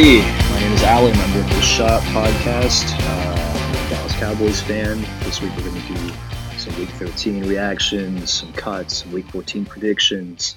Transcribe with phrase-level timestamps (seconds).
[0.00, 2.86] Alrighty, my name is Alan, member of the Shot Podcast.
[3.02, 4.98] Uh, I'm a Dallas Cowboys fan.
[5.24, 6.12] This week we're going to do
[6.56, 10.56] some Week 13 reactions, some cuts, some Week 14 predictions.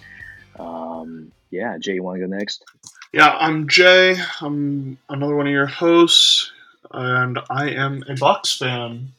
[0.57, 2.63] Um, yeah, Jay, you want to go next?
[3.11, 4.15] Yeah, I'm Jay.
[4.39, 6.49] I'm another one of your hosts,
[6.91, 9.11] and I am a Bucs fan.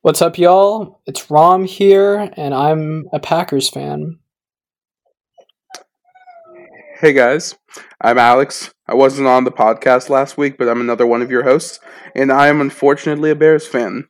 [0.00, 1.00] What's up, y'all?
[1.06, 4.18] It's Rom here, and I'm a Packers fan.
[7.00, 7.54] Hey guys,
[8.00, 8.72] I'm Alex.
[8.88, 11.80] I wasn't on the podcast last week, but I'm another one of your hosts,
[12.14, 14.08] and I am unfortunately a Bears fan.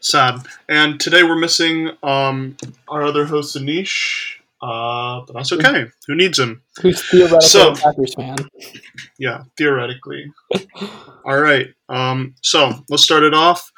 [0.00, 0.40] Sad.
[0.68, 2.56] And today we're missing um,
[2.88, 5.86] our other host, Anish, uh, but that's okay.
[6.06, 6.62] Who needs him?
[6.82, 8.36] Who's theoretically So- a Packers fan?
[9.18, 10.30] Yeah, theoretically.
[11.24, 11.68] All right.
[11.88, 13.72] Um, so let's start it off.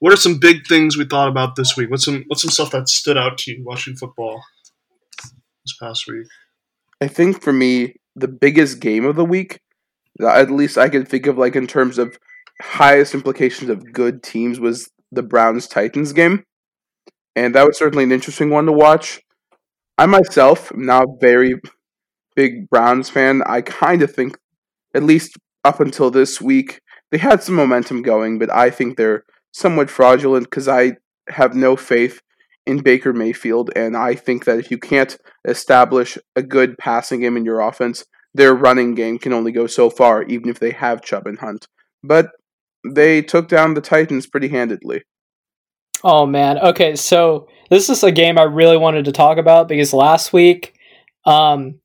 [0.00, 1.90] What are some big things we thought about this week?
[1.90, 4.42] What's some what's some stuff that stood out to you watching football
[5.22, 6.26] this past week?
[7.00, 9.60] I think for me, the biggest game of the week,
[10.20, 12.18] at least I can think of, like in terms of
[12.60, 16.42] highest implications of good teams, was the Browns Titans game,
[17.36, 19.20] and that was certainly an interesting one to watch.
[19.98, 21.60] I myself am now a very
[22.34, 23.42] big Browns fan.
[23.46, 24.36] I kind of think,
[24.94, 29.24] at least up until this week, they had some momentum going, but I think they're
[29.52, 30.96] somewhat fraudulent because I
[31.28, 32.20] have no faith
[32.66, 37.36] in Baker Mayfield, and I think that if you can't establish a good passing game
[37.36, 41.02] in your offense, their running game can only go so far, even if they have
[41.02, 41.66] Chubb and Hunt.
[42.02, 42.30] But
[42.84, 45.02] they took down the Titans pretty handedly.
[46.04, 46.58] Oh man.
[46.58, 50.74] Okay, so this is a game I really wanted to talk about because last week,
[51.24, 51.80] um,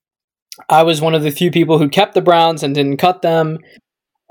[0.70, 3.58] I was one of the few people who kept the Browns and didn't cut them,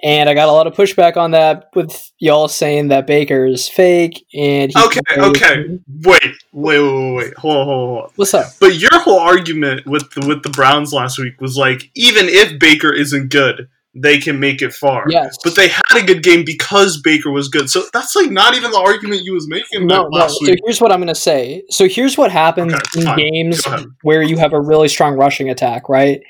[0.02, 3.68] and I got a lot of pushback on that with y'all saying that Baker is
[3.68, 5.78] fake and he Okay, okay.
[6.02, 6.22] Wait,
[6.52, 7.34] wait, wait, wait, wait.
[7.38, 8.10] Hold on, hold on, hold on.
[8.16, 8.46] What's up?
[8.60, 12.58] But your whole argument with the, with the Browns last week was like, even if
[12.58, 15.04] Baker isn't good, they can make it far.
[15.08, 15.36] Yes.
[15.42, 17.68] But they had a good game because Baker was good.
[17.68, 20.28] So that's like not even the argument you was making No, no.
[20.28, 20.60] So week.
[20.64, 21.64] here's what I'm going to say.
[21.70, 23.16] So here's what happens Okay, in fine.
[23.16, 23.66] games
[24.02, 26.20] where you have a really strong rushing attack, right?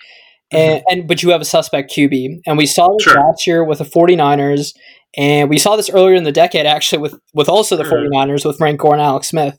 [0.53, 3.11] And, and but you have a suspect QB, and we saw this Mm-hmm.
[3.13, 3.23] Sure.
[3.27, 4.75] last year with the 49ers,
[5.17, 7.99] and we saw this earlier in the decade actually with with also the Sure.
[8.01, 9.59] 49ers with Frank Gore and Alex Smith.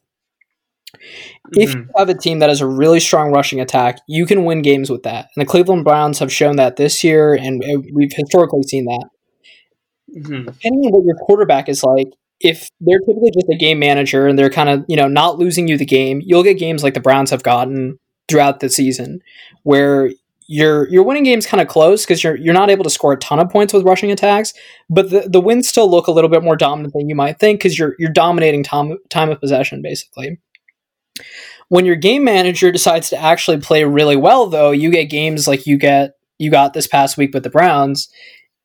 [1.53, 1.85] If Mhm.
[1.87, 4.89] you have a team that has a really strong rushing attack, you can win games
[4.89, 5.27] with that.
[5.35, 9.05] And the Cleveland Browns have shown that this year, and uh, we've historically seen that
[10.17, 10.45] Mhm.
[10.45, 12.07] depending on what your quarterback is like,
[12.41, 15.67] if they're typically just a game manager and they're kind of, you know, not losing
[15.69, 17.97] you the game, you'll get games like the Browns have gotten
[18.27, 19.19] throughout the season
[19.63, 20.11] where
[20.51, 23.17] you're you're winning games kind of close because you're you're not able to score a
[23.17, 24.53] ton of points with rushing attacks,
[24.89, 27.59] but the, the wins still look a little bit more dominant than you might think
[27.59, 30.41] because you're you're dominating time time of possession basically.
[31.69, 35.65] When your game manager decides to actually play really well, though, you get games like
[35.65, 38.09] you get you got this past week with the Browns,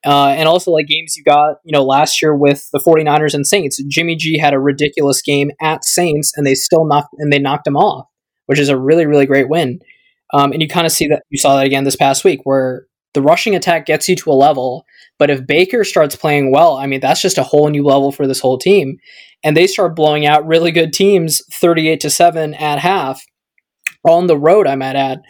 [0.05, 3.47] uh, and also like games you got you know last year with the 49ers and
[3.47, 3.81] Saints.
[3.87, 7.69] Jimmy G had a ridiculous game at Saints and they still knocked and they knocked
[7.69, 8.09] him off,
[8.47, 9.79] which is a really really great win.
[10.33, 12.87] Um, and you kind of see that you saw that again this past week where
[13.15, 14.85] the rushing attack gets you to a level,
[15.19, 18.27] but if Baker starts playing well, I mean that's just a whole new level for
[18.27, 18.99] this whole team.
[19.45, 23.23] And they start blowing out really good teams 38 to 7 at half
[24.05, 25.23] on the road, I might add.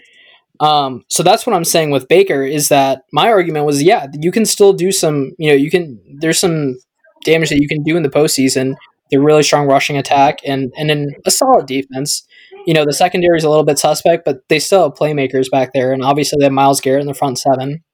[0.61, 4.33] Um, so that's what I'm saying with Baker is that my argument was, yeah, you
[4.33, 6.77] can still do some, you know, you can, there's some
[7.25, 8.75] damage that you can do in the postseason.
[9.11, 12.27] The really strong rushing attack and, and then a solid defense.
[12.67, 15.73] You know, the secondary is a little bit suspect, but they still have playmakers back
[15.73, 15.93] there.
[15.93, 17.85] And obviously they have Myles Garrett in the front seven.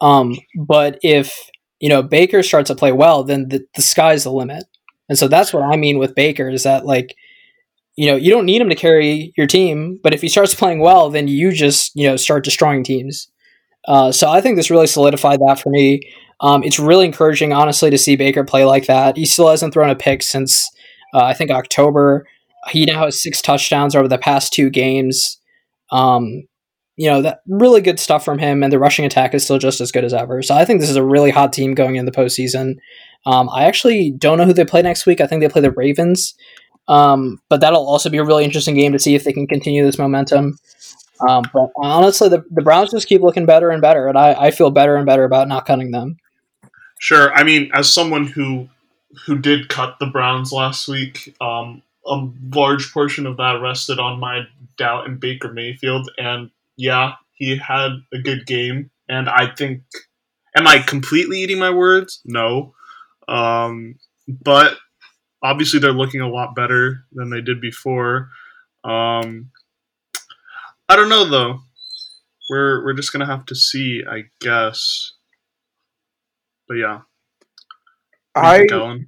[0.00, 0.34] Um,
[0.66, 1.38] but if,
[1.78, 4.64] you know, Baker starts to play well, then the, the sky's the limit.
[5.08, 7.14] And so that's what I mean with Baker is that like,
[7.94, 10.80] you know, you don't need him to carry your team, but if he starts playing
[10.80, 13.28] well, then you just, you know, start destroying teams.
[13.86, 16.00] Uh, so I think this really solidified that for me.
[16.40, 19.16] Um, it's really encouraging, honestly, to see Baker play like that.
[19.16, 20.70] He still hasn't thrown a pick since
[21.14, 22.26] uh, I think October.
[22.70, 25.38] He now has six touchdowns over the past two games.
[25.90, 26.44] Um,
[26.96, 29.80] you know, that really good stuff from him, and the rushing attack is still just
[29.80, 30.42] as good as ever.
[30.42, 32.76] So I think this is a really hot team going in the postseason.
[33.24, 35.20] Um, I actually don't know who they play next week.
[35.20, 36.34] I think they play the Ravens.
[36.88, 39.84] Um, but that'll also be a really interesting game to see if they can continue
[39.84, 40.58] this momentum.
[41.28, 44.50] Um, but honestly, the, the Browns just keep looking better and better, and I, I
[44.50, 46.16] feel better and better about not cutting them.
[46.98, 47.32] Sure.
[47.32, 48.68] I mean, as someone who
[49.26, 54.20] who did cut the Browns last week, um, a large portion of that rested on
[54.20, 54.42] my
[54.76, 59.82] doubt in Baker Mayfield, and yeah, he had a good game, and I think.
[60.56, 62.20] Am I completely eating my words?
[62.26, 62.74] No,
[63.28, 63.96] um,
[64.28, 64.76] but
[65.42, 68.28] obviously they're looking a lot better than they did before.
[68.84, 69.50] Um,
[70.88, 71.60] I don't know though.
[72.50, 75.12] we're we're just gonna have to see, I guess.
[76.68, 77.00] But yeah,
[78.34, 79.06] I going.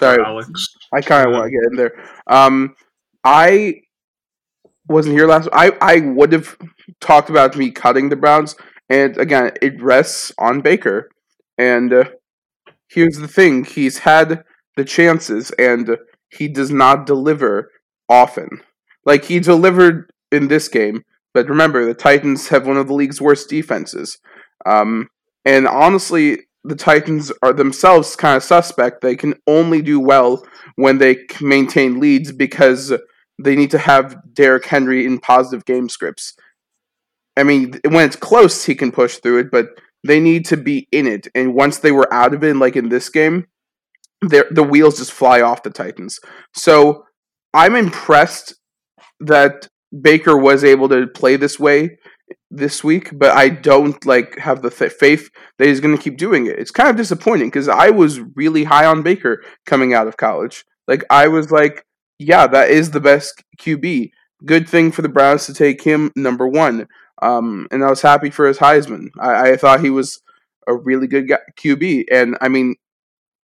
[0.00, 0.50] Sorry, Alex.
[0.92, 1.92] I kind of want to get in there.
[2.26, 2.74] Um,
[3.24, 3.82] I
[4.88, 5.48] wasn't here last.
[5.52, 6.56] I I would have
[7.00, 8.56] talked about me cutting the Browns,
[8.88, 11.10] and again, it rests on Baker.
[11.58, 12.04] And uh,
[12.88, 14.44] here's the thing: he's had
[14.76, 15.96] the chances, and
[16.30, 17.70] he does not deliver
[18.08, 18.62] often.
[19.04, 21.02] Like he delivered in this game,
[21.34, 24.18] but remember, the Titans have one of the league's worst defenses.
[24.66, 25.08] Um,
[25.44, 29.00] and honestly, the Titans are themselves kind of suspect.
[29.00, 30.46] They can only do well
[30.76, 32.92] when they maintain leads because
[33.42, 36.34] they need to have Derrick Henry in positive game scripts.
[37.36, 39.68] I mean, when it's close, he can push through it, but
[40.06, 41.28] they need to be in it.
[41.34, 43.46] And once they were out of it, like in this game,
[44.20, 46.18] the wheels just fly off the Titans.
[46.54, 47.04] So
[47.54, 48.54] I'm impressed
[49.20, 49.68] that
[49.98, 51.98] Baker was able to play this way
[52.50, 56.16] this week, but I don't like have the th- faith that he's going to keep
[56.16, 56.58] doing it.
[56.58, 60.64] It's kind of disappointing because I was really high on Baker coming out of college.
[60.88, 61.84] Like I was like,
[62.18, 64.10] yeah, that is the best QB.
[64.44, 66.88] Good thing for the Browns to take him number one.
[67.22, 69.08] Um, and I was happy for his Heisman.
[69.20, 70.20] I, I thought he was
[70.66, 72.06] a really good QB.
[72.10, 72.74] And I mean,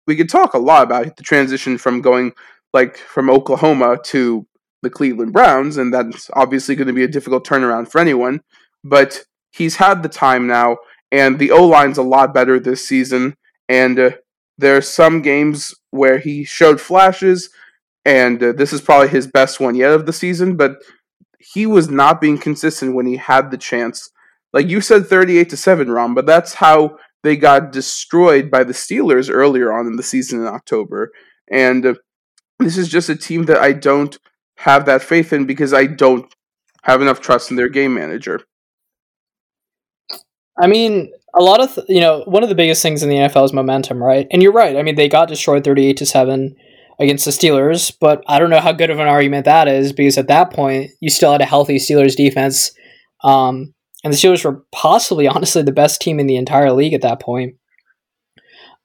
[0.08, 2.34] we could talk a lot about the transition from going
[2.74, 4.46] like from Oklahoma to
[4.82, 8.42] the Cleveland Browns, and that's obviously going to be a difficult turnaround for anyone.
[8.88, 10.78] But he's had the time now,
[11.12, 13.36] and the O line's a lot better this season.
[13.68, 14.12] And uh,
[14.60, 17.50] there are some games where he showed flashes,
[18.06, 20.56] and uh, this is probably his best one yet of the season.
[20.56, 20.78] But
[21.40, 24.12] he was not being consistent when he had the chance.
[24.54, 28.74] Like you said, thirty-eight to seven, Ron, but that's how they got destroyed by the
[28.74, 31.12] Steelers earlier on in the season in October.
[31.52, 31.96] And uh,
[32.60, 34.16] this is just a team that I don't
[34.58, 36.32] have that faith in because I don't
[36.84, 38.42] have enough trust in their game manager.
[40.58, 43.16] I mean, a lot of th- you know, one of the biggest things in the
[43.16, 44.28] NFL is momentum, right?
[44.32, 44.78] And you're right.
[44.78, 46.56] I mean, they got destroyed 38 to 7
[47.00, 50.18] against the Steelers, but I don't know how good of an argument that is because
[50.18, 52.72] at that point, you still had a healthy Steelers defense.
[53.24, 53.74] Um,
[54.04, 57.22] and the Steelers were possibly honestly the best team in the entire league at that
[57.22, 57.56] point.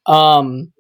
[0.07, 0.73] Um,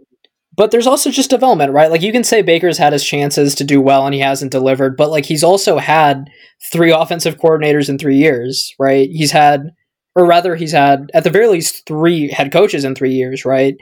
[0.56, 1.90] but there's also just development, right?
[1.90, 4.96] Like you can say Baker's had his chances to do well and he hasn't delivered,
[4.96, 6.28] but like he's also had
[6.72, 9.08] three offensive coordinators in three years, right?
[9.08, 9.70] He's had,
[10.14, 13.76] or rather, he's had at the very least three head coaches in three years, right?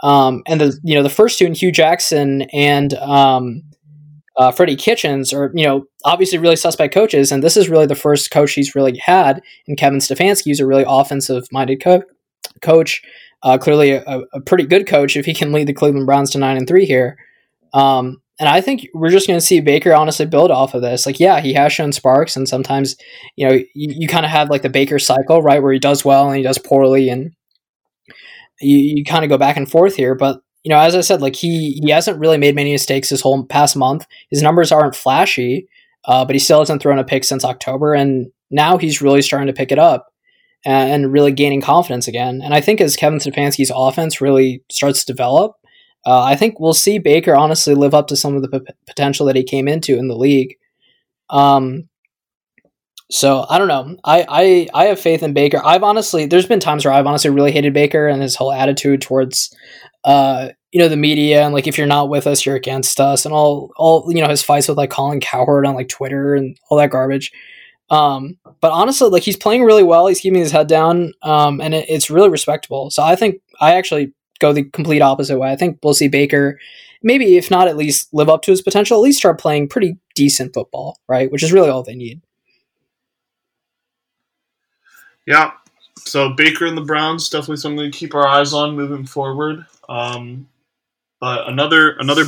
[0.00, 3.62] Um, and the you know the first two, in Hue Jackson and um,
[4.36, 7.94] uh, Freddie Kitchens, are you know obviously really suspect coaches, and this is really the
[7.94, 9.42] first coach he's really had.
[9.66, 12.02] And Kevin Stefanski, is a really offensive minded co-
[12.62, 13.02] coach
[13.42, 14.02] uh, clearly, a,
[14.32, 16.86] a, pretty good coach if he can lead the Cleveland Browns to nine and three
[16.86, 17.16] here.
[17.72, 21.06] Um, and I think we're just going to see Baker honestly build off of this.
[21.06, 22.96] Like, yeah, he has shown sparks, and sometimes
[23.36, 26.04] you know you, you kind of have like the Baker cycle, right, where he does
[26.04, 27.32] well and he does poorly, and
[28.60, 30.14] you, you kind of go back and forth here.
[30.14, 33.22] But you know, as I said, like he he hasn't really made many mistakes this
[33.22, 34.06] whole past month.
[34.30, 35.68] His numbers aren't flashy,
[36.04, 39.46] uh, but he still hasn't thrown a pick since October, and now he's really starting
[39.46, 40.08] to pick it up
[40.64, 42.40] and really gaining confidence again.
[42.42, 45.54] And I think as Kevin Stefanski's offense really starts to develop,
[46.06, 49.26] uh, I think we'll see Baker honestly live up to some of the p- potential
[49.26, 50.56] that he came into in the league.
[51.28, 51.88] Um,
[53.10, 53.96] so I don't know.
[54.04, 55.60] I, I I have faith in Baker.
[55.64, 59.00] I've honestly there's been times where I've honestly really hated Baker and his whole attitude
[59.00, 59.54] towards
[60.04, 63.24] uh you know the media and like if you're not with us you're against us
[63.24, 66.56] and all all you know his fights with like Colin Cowherd on like Twitter and
[66.68, 67.32] all that garbage.
[67.88, 70.08] Um, but honestly, like he's playing really well.
[70.08, 72.90] He's keeping his head down, um, and it, it's really respectable.
[72.90, 75.50] So I think I actually go the complete opposite way.
[75.50, 76.58] I think we'll see Baker,
[77.02, 79.98] maybe if not at least live up to his potential, at least start playing pretty
[80.14, 81.30] decent football, right?
[81.30, 82.20] Which is really all they need.
[85.26, 85.52] Yeah.
[85.98, 89.66] So Baker and the Browns definitely something to keep our eyes on moving forward.
[89.88, 90.48] Um,
[91.20, 92.24] but another another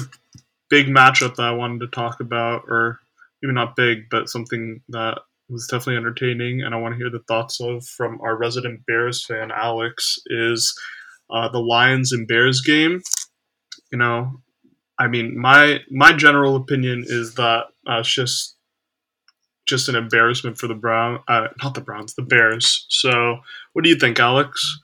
[0.68, 3.00] big matchup that I wanted to talk about, or
[3.42, 7.24] maybe not big, but something that was definitely entertaining, and I want to hear the
[7.26, 10.78] thoughts of from our resident Bears fan, Alex, is
[11.30, 13.00] uh, the Lions and Bears game.
[13.92, 14.40] You know,
[14.98, 18.56] I mean, my my general opinion is that uh, it's just
[19.66, 22.86] just an embarrassment for the Brown, uh, not the Browns, the Bears.
[22.88, 23.38] So,
[23.74, 24.80] what do you think, Alex?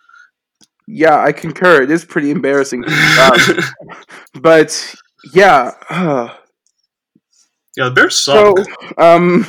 [0.86, 1.82] Yeah, I concur.
[1.82, 3.38] It is pretty embarrassing, um,
[4.40, 4.94] but
[5.32, 5.72] yeah.
[5.88, 6.28] Uh,
[7.76, 8.58] yeah, the Bears suck.
[8.58, 8.64] So,
[8.98, 9.46] um,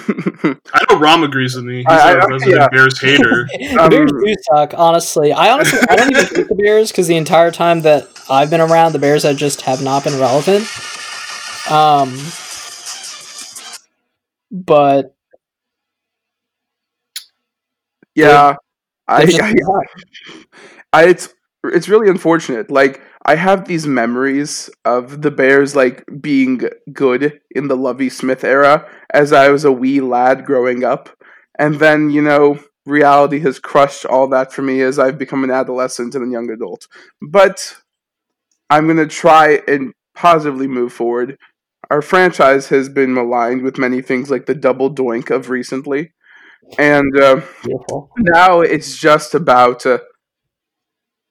[0.74, 1.78] I know Rom agrees with me.
[1.78, 2.68] He's I, a resident yeah.
[2.70, 3.48] Bears hater.
[3.80, 5.32] um, Bears do suck, honestly.
[5.32, 8.62] I honestly I don't even hate the Bears because the entire time that I've been
[8.62, 10.66] around, the Bears have just have not been relevant.
[11.70, 12.16] Um,
[14.52, 15.16] but
[18.16, 18.56] Yeah,
[19.08, 19.86] I, They're just I, not.
[20.94, 21.34] I it's
[21.66, 22.72] it's really unfortunate.
[22.72, 26.62] Like I have these memories of the Bears like being
[26.94, 31.10] good in the Lovie Smith era as I was a wee lad growing up,
[31.58, 35.50] and then you know reality has crushed all that for me as I've become an
[35.50, 36.88] adolescent and a young adult.
[37.20, 37.76] But
[38.70, 41.38] I'm gonna try and positively move forward.
[41.90, 46.14] Our franchise has been maligned with many things like the double doink of recently,
[46.78, 47.20] and.
[47.20, 47.42] Uh,
[48.20, 50.00] now it's just about uh,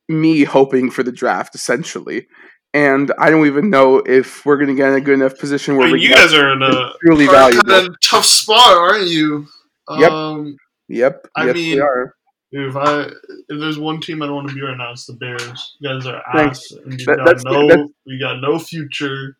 [0.08, 2.26] me hoping for the draft essentially
[2.74, 5.76] and i don't even know if we're going to get in a good enough position
[5.76, 8.76] where I mean, we you guys are in a truly valuable kind of tough spot,
[8.76, 9.46] aren't you?
[9.90, 10.10] Yep.
[10.10, 10.56] Um,
[10.88, 12.14] yep I yes mean- we are
[12.56, 15.14] if I if there's one team I don't want to be right now, it's the
[15.14, 15.74] Bears.
[15.80, 19.36] You guys are ass, and you That- got that's- no you got no future.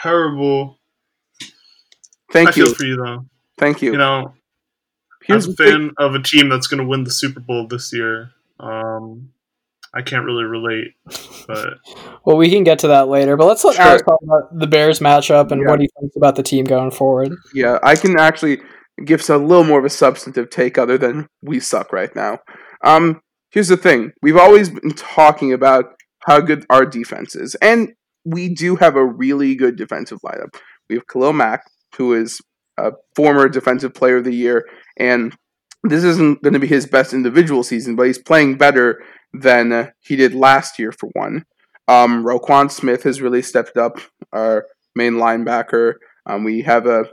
[0.00, 0.78] Terrible.
[2.32, 3.26] thank I feel you for you though.
[3.58, 4.34] thank you, You know,
[5.24, 7.40] here's as a the thing- fan of a team that's going to win the Super
[7.40, 9.30] Bowl this year, um,
[9.94, 10.88] I can't really relate.
[11.46, 11.74] But
[12.24, 13.84] Well, we can get to that later, but let's let Sure.
[13.84, 15.68] Alex talk about the Bears matchup and Yeah.
[15.70, 17.32] what he thinks about the team going forward.
[17.54, 18.60] yeah i can actually
[19.04, 22.38] give us a little more of a substantive take other than we suck right now
[22.84, 25.84] um here's the thing we've always been talking about
[26.26, 27.92] how good our defense is and
[28.24, 30.54] we do have a really good defensive lineup
[30.90, 31.62] we have khalil mack
[31.96, 32.40] who is
[32.76, 34.64] a former defensive player of the year
[34.98, 35.34] and
[35.84, 39.00] this isn't going to be his best individual season but he's playing better
[39.32, 41.44] than uh, he did last year for one
[41.88, 43.98] um, Roquan Smith has really stepped up
[44.32, 45.94] our main linebacker
[46.26, 47.06] um, we have a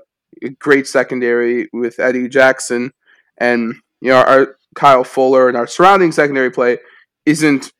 [0.43, 2.91] a great secondary with Eddie Jackson,
[3.37, 6.79] and you know our Kyle Fuller and our surrounding secondary play
[7.25, 7.71] isn't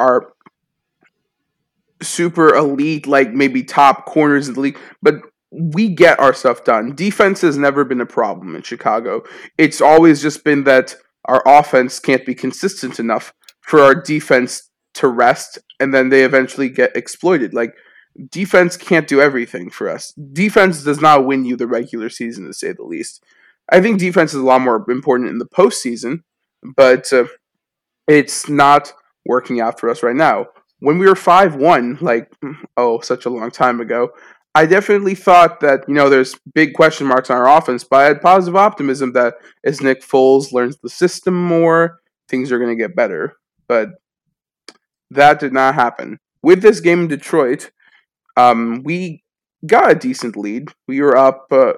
[0.00, 0.32] our
[2.00, 5.16] super elite, like maybe top corners in the league, but
[5.50, 6.94] we get our stuff done.
[6.94, 9.22] Defense has never been a problem in Chicago.
[9.56, 13.32] It's always just been that our offense can't be consistent enough
[13.68, 17.52] for our defense to rest, and then they eventually get exploited.
[17.52, 17.74] Like
[18.30, 20.14] defense can't do everything for us.
[20.32, 23.22] Defense does not win you the regular season, to say the least.
[23.70, 26.22] I think defense is a lot more important in the postseason,
[26.62, 27.26] but uh,
[28.08, 28.94] it's not
[29.26, 30.46] working out for us right now.
[30.80, 32.32] When we were 5 1, like,
[32.78, 34.08] oh, such a long time ago,
[34.54, 38.04] I definitely thought that, you know, there's big question marks on our offense, but I
[38.04, 42.82] had positive optimism that as Nick Foles learns the system more, things are going to
[42.82, 43.36] get better.
[43.68, 43.90] But
[45.10, 46.18] that did not happen.
[46.42, 47.70] With this game in Detroit,
[48.36, 49.22] um, we
[49.66, 50.70] got a decent lead.
[50.86, 51.74] We were up uh,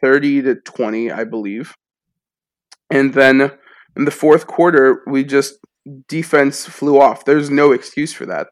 [0.00, 1.74] 30 to 20, I believe.
[2.90, 3.52] And then
[3.96, 5.58] in the fourth quarter, we just
[6.08, 7.24] defense flew off.
[7.24, 8.48] There's no excuse for that.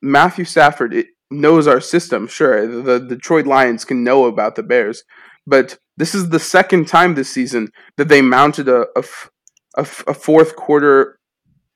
[0.00, 0.94] Matthew Stafford
[1.30, 2.26] knows our system.
[2.26, 5.04] Sure, the, the Detroit Lions can know about the Bears,
[5.46, 8.86] but this is the second time this season that they mounted a
[9.74, 11.18] a fourth quarter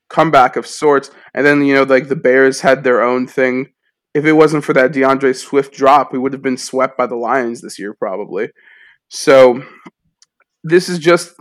[0.09, 3.67] comeback of sorts, and then you know like the Bears had their own thing
[4.17, 7.15] if it wasn't for that D'Andre Swift drop, we would have been swept by the
[7.15, 8.49] Lions this year, probably.
[9.09, 9.63] So,
[10.63, 11.35] this is just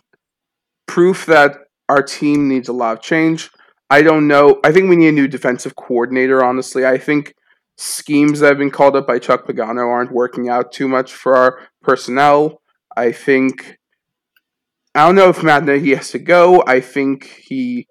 [0.87, 1.57] proof that
[1.89, 3.51] our team needs a lot of change.
[3.89, 4.61] I don't know.
[4.63, 6.85] I think we need a new defensive coordinator, honestly.
[6.85, 7.35] I think
[7.79, 11.35] schemes that have been called up by Chuck Pagano aren't working out too much for
[11.35, 12.61] our personnel.
[12.97, 13.79] I think.
[14.95, 16.63] I don't know if Matt Nagy has to go.
[16.67, 17.87] I think he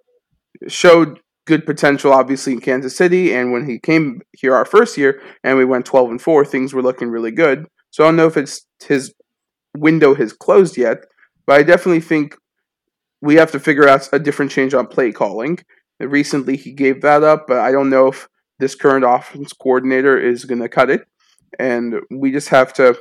[0.67, 3.33] showed good potential, obviously, in Kansas City.
[3.33, 6.73] And when he came here our first year and we went 12 and 4, things
[6.73, 7.67] were looking really good.
[7.91, 9.13] So I don't know if it's his
[9.77, 11.05] window has closed yet,
[11.45, 12.35] but I definitely think
[13.21, 15.59] we have to figure out a different change on play calling.
[15.99, 18.27] Recently, he gave that up, but I don't know if
[18.59, 21.07] this current offense coordinator is going to cut it.
[21.57, 22.97] And we just have to.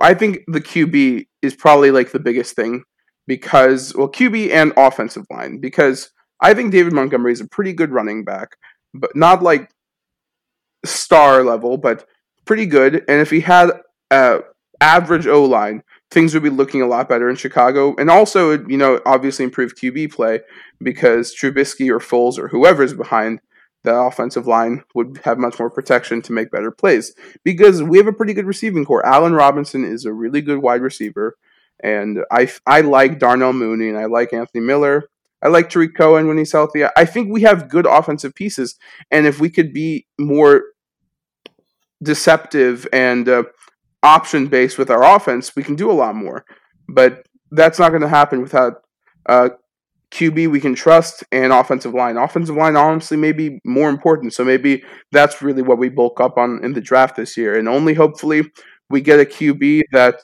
[0.00, 2.84] I think the QB is probably like the biggest thing
[3.26, 6.11] because, well, QB and offensive line, because
[6.42, 8.56] I think David Montgomery is a pretty good running back,
[8.92, 9.70] but not like
[10.84, 12.06] star level, but
[12.44, 12.96] pretty good.
[13.08, 13.70] And if he had
[14.10, 14.40] a
[14.80, 17.94] average O line, things would be looking a lot better in Chicago.
[17.96, 20.40] And also, you know, obviously improve QB play
[20.82, 23.40] because Trubisky or Foles or whoever's behind
[23.84, 27.14] that offensive line would have much more protection to make better plays.
[27.44, 29.06] Because we have a pretty good receiving corps.
[29.06, 31.36] Allen Robinson is a really good wide receiver.
[31.82, 35.08] And I, I like Darnell Mooney and I like Anthony Miller.
[35.42, 36.84] I like Tarik Cohen when he's healthy.
[36.96, 38.76] I think we have good offensive pieces,
[39.10, 40.62] and if we could be more
[42.02, 43.44] deceptive and uh,
[44.02, 46.44] option based with our offense, we can do a lot more.
[46.88, 48.82] But that's not going to happen without
[49.26, 49.50] uh,
[50.12, 52.16] QB we can trust and offensive line.
[52.16, 54.34] Offensive line, honestly, may be more important.
[54.34, 57.68] So maybe that's really what we bulk up on in the draft this year, and
[57.68, 58.42] only hopefully
[58.90, 60.16] we get a QB that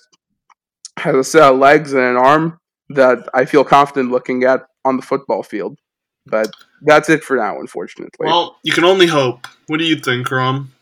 [0.99, 2.59] has a set of legs and an arm
[2.91, 5.79] that I feel confident looking at on the football field.
[6.27, 6.51] But
[6.83, 8.27] that's it for now, unfortunately.
[8.27, 9.47] Well, you can only hope.
[9.67, 10.73] What do you think, Rom?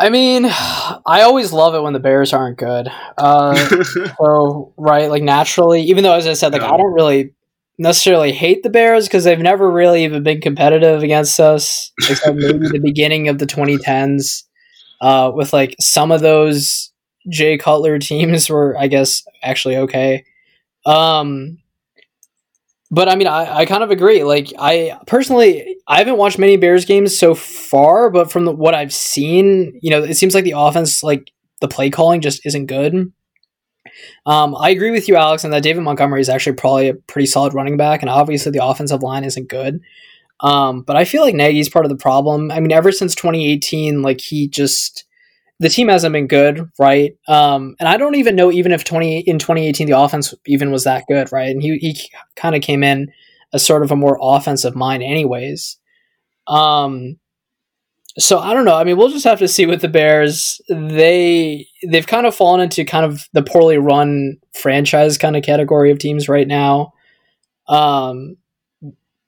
[0.00, 2.88] I mean, I always love it when the Bears aren't good.
[3.16, 3.56] Uh,
[4.18, 6.68] so right, like naturally, even though as I said, like No.
[6.68, 7.32] I don't really
[7.78, 12.68] necessarily hate the Bears because they've never really even been competitive against us, except maybe
[12.68, 14.44] the beginning of the 2010s,
[15.00, 16.92] uh, with like some of those
[17.28, 20.24] Jay Cutler teams were, I guess, actually okay.
[20.86, 21.58] Um,
[22.90, 24.24] but I mean, I, I kind of agree.
[24.24, 28.74] Like, I personally, I haven't watched many Bears games so far, but from the, what
[28.74, 31.30] I've seen, you know, it seems like the offense, like
[31.60, 33.12] the play calling, just isn't good.
[34.26, 37.26] Um, I agree with you, Alex, and that David Montgomery is actually probably a pretty
[37.26, 39.80] solid running back, and obviously the offensive line isn't good.
[40.40, 42.50] Um, but I feel like Nagy's part of the problem.
[42.50, 45.04] I mean, ever since 2018, like he just
[45.60, 47.16] the team hasn't been good, right?
[47.26, 50.84] Um, and I don't even know even if 20 in 2018 the offense even was
[50.84, 51.50] that good, right?
[51.50, 51.98] And he he
[52.36, 53.12] kind of came in
[53.52, 55.78] as sort of a more offensive mind, anyways.
[56.46, 57.18] Um,
[58.18, 58.76] so I don't know.
[58.76, 60.60] I mean, we'll just have to see with the Bears.
[60.68, 65.90] They they've kind of fallen into kind of the poorly run franchise kind of category
[65.90, 66.92] of teams right now.
[67.68, 68.36] Um,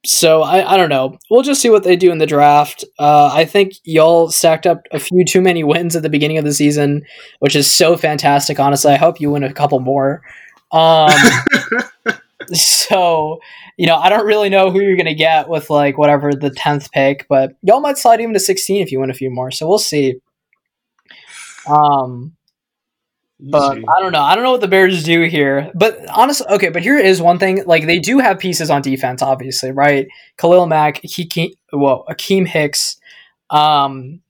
[0.04, 1.18] so I, I don't know.
[1.30, 2.84] We'll just see what they do in the draft.
[2.98, 6.44] Uh, I think y'all stacked up a few too many wins at the beginning of
[6.44, 7.04] the season,
[7.40, 8.58] which is so fantastic.
[8.58, 10.22] Honestly, I hope you win a couple more.
[10.72, 11.10] Um,
[12.52, 13.40] so
[13.76, 16.90] you know, I don't really know who you're gonna get with like whatever the tenth
[16.92, 19.50] pick, but y'all might slide even to sixteen if you win a few more.
[19.50, 20.16] So we'll see.
[21.66, 22.34] Um,
[23.42, 23.86] but Easy.
[23.88, 24.22] I don't know.
[24.22, 25.70] I don't know what the Bears do here.
[25.74, 26.68] But honestly, okay.
[26.68, 30.08] But here is one thing: like they do have pieces on defense, obviously, right?
[30.36, 32.98] Khalil Mack, Hakeem, well, Akeem Hicks,
[33.48, 34.20] um,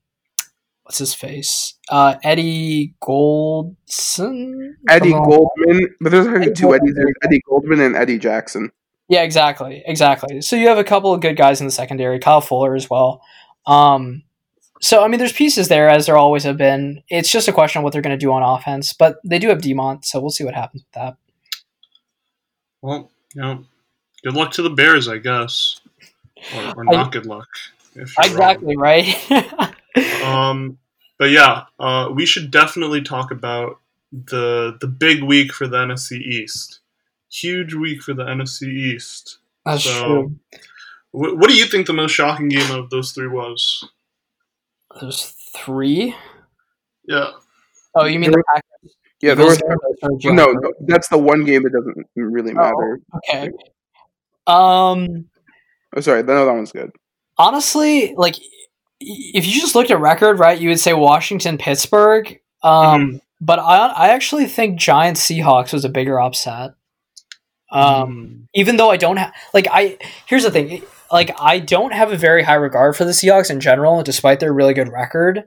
[0.85, 1.75] what's his face?
[1.89, 5.37] Uh, Eddie Goldson, Eddie Something like that.
[5.37, 6.95] Goldman, but there's like Eddie two Eddies.
[6.95, 8.71] There's Eddie Goldman and Eddie Jackson.
[9.09, 10.41] Yeah, exactly, exactly.
[10.41, 13.21] So you have a couple of good guys in the secondary, Kyle Fuller as well.
[13.67, 14.23] Um,
[14.81, 17.03] so I mean, there's pieces there as there always have been.
[17.09, 19.49] It's just a question of what they're going to do on offense, but they do
[19.49, 21.17] have Demont, so we'll see what happens with that.
[22.83, 23.65] Well, you know,
[24.25, 25.81] good luck to the Bears, I guess,
[26.57, 27.49] or, or I- not good luck.
[27.95, 28.31] if you're wrong.
[28.33, 29.75] Exactly right.
[30.25, 30.79] Um,
[31.19, 33.81] but yeah, uh, we should definitely talk about
[34.13, 36.79] the the big week for the NFC East.
[37.29, 39.39] Huge week for the NFC East.
[39.67, 40.37] That's So- true.
[41.11, 43.85] Wh- what do you think the most shocking game of those three was?
[45.01, 46.15] There's three.
[47.07, 47.31] Yeah,
[47.95, 48.95] Oh, you mean the Packers?
[49.21, 49.61] Yeah, there was
[50.25, 50.73] no, no.
[50.81, 53.01] That's the one game that doesn't really matter.
[53.17, 53.51] Okay.
[54.47, 55.27] Um.
[55.95, 56.91] Oh, sorry, no, that one's good.
[57.37, 58.37] honestly, like
[59.01, 62.39] if you just looked at record, right, you would say Washington, Pittsburgh.
[62.63, 66.73] Um, but I I actually think Giants Seahawks was a bigger upset.
[67.73, 72.13] Um, even though I don't have like I here's the thing, like I don't have
[72.13, 75.45] a very high regard for the Seahawks in general, despite their really good record.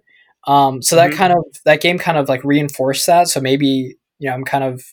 [0.48, 1.16] Um, so that Mhm.
[1.16, 3.28] kind of that game kind of like reinforced that.
[3.30, 4.84] So maybe you know I'm kind of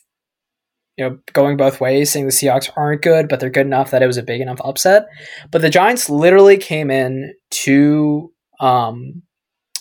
[0.97, 4.01] you know going both ways, saying the Seahawks aren't good, but they're good enough that
[4.03, 5.07] it was a big enough upset.
[5.51, 9.21] But the Giants literally came in to um,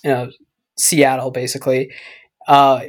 [0.04, 0.30] you know
[0.78, 1.92] Seattle basically
[2.48, 2.82] uh,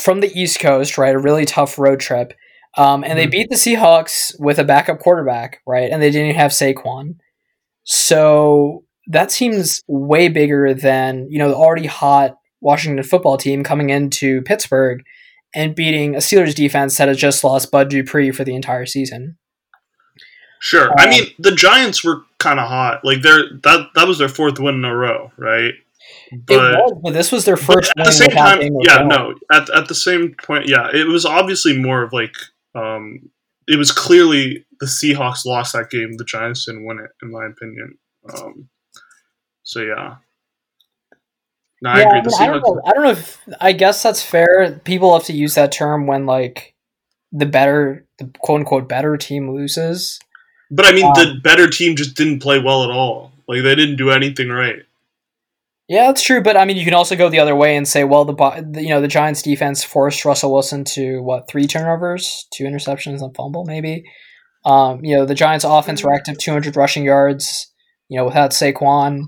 [0.00, 1.14] from the East Coast, right?
[1.14, 2.32] A really tough road trip.
[2.76, 3.30] Um, and they Mhm.
[3.30, 5.90] beat the Seahawks with a backup quarterback, right?
[5.92, 7.16] And they didn't have Saquon.
[7.84, 13.90] So that seems way bigger than, you know, the already hot Washington football team coming
[13.90, 15.02] into Pittsburgh
[15.54, 19.36] and beating a Steelers defense that has just lost Bud Dupree for the entire season.
[20.60, 20.90] sure.
[20.98, 23.04] I Um, mean, the Giants were kind of hot.
[23.04, 25.74] Like they're that that was their fourth win in a row, right?
[26.46, 29.34] it But was, but this was their first at the same time, yeah, no.
[29.52, 32.34] At at the same point, yeah, it was obviously more of like,
[32.74, 33.30] um,
[33.68, 36.12] it was clearly the Seahawks lost that game.
[36.16, 37.98] The Giants didn't win it, in my opinion.
[38.32, 38.68] Um,
[39.62, 40.16] so yeah,
[41.82, 42.18] no, I Yeah, agree.
[42.18, 42.82] I, The mean, I don't Seahawks, know.
[42.86, 44.80] I don't know if I guess that's fair.
[44.84, 46.74] People have to use that term when like
[47.32, 50.18] the better, the quote unquote better team loses.
[50.70, 53.32] but I mean, the um, better team just didn't play well at all.
[53.48, 54.76] Like they didn't do anything right.
[55.88, 56.42] Yeah, that's true.
[56.42, 58.88] But I mean, you can also go the other way and say, well, the- you
[58.88, 63.64] know the Giants defense forced Russell Wilson to what three turnovers, two interceptions, and fumble,
[63.66, 64.04] maybe.
[64.64, 67.68] Um, you know, the Giants' offense racked up 200 rushing yards.
[68.08, 69.26] You know, without Saquon.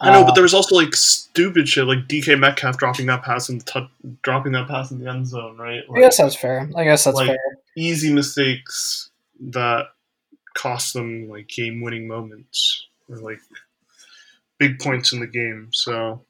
[0.00, 3.22] I know, Uh, but there was also like stupid shit, like DK Metcalf dropping that
[3.22, 3.86] pass and tou
[4.22, 5.82] dropping that pass in the end zone, right?
[5.88, 6.68] I Like, guess that's fair.
[6.76, 7.38] I guess that's like, fair.
[7.76, 9.86] easy mistakes that
[10.54, 13.40] cost them like game winning moments or like
[14.58, 15.68] big points in the game.
[15.72, 16.22] So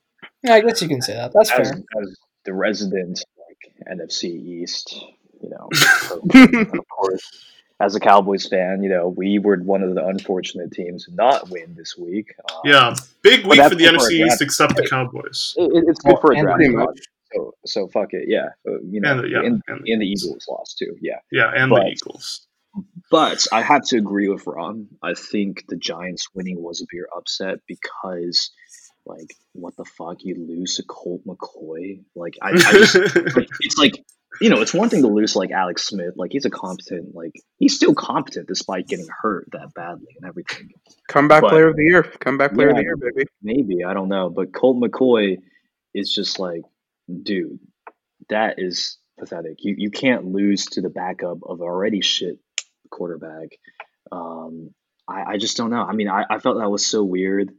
[0.42, 1.32] Yeah, I guess you can say that.
[1.32, 1.82] That's as, fair.
[2.02, 4.92] as the resident like NFC East
[5.40, 5.68] you know.
[6.78, 7.44] Of course,
[7.80, 11.48] as a Cowboys fan, you know, we were one of the unfortunate teams to not
[11.50, 12.34] win this week.
[12.50, 14.42] Um, Yeah, big week for the good for NFC East, draft.
[14.42, 15.54] except the Cowboys.
[15.56, 16.56] it, it- it's good Well, for a draft.
[16.56, 16.98] pretty much.
[17.34, 18.48] So, so fuck it, yeah.
[18.68, 21.18] Uh, you know, And the- yeah, and, and- and the Eagles lost too, yeah.
[21.32, 22.46] Yeah, and But- the Eagles.
[23.10, 24.86] But I have to agree with Ron.
[25.02, 28.52] I think the Giants winning was a bigger upset because,
[29.06, 30.18] like, what the fuck?
[30.22, 32.04] You lose to Colt McCoy?
[32.14, 32.94] Like, I, I just
[33.36, 34.04] like, it's like
[34.40, 36.14] you know, it's one thing to lose like Alex Smith.
[36.16, 37.14] Like, he's a competent.
[37.14, 40.70] Like, he's still competent despite getting hurt that badly and everything.
[41.08, 42.02] Comeback But- player of the year.
[42.02, 43.28] Comeback player of the year, baby.
[43.42, 45.38] Maybe I don't know, but Colt McCoy
[45.94, 46.62] is just like,
[47.22, 47.58] dude,
[48.28, 49.56] that is pathetic.
[49.58, 52.38] You you can't lose to the backup of already shit
[52.90, 53.48] quarterback.
[54.12, 54.70] Um,
[55.08, 55.82] I I just don't know.
[55.82, 57.50] I mean, I, I felt that was so weird,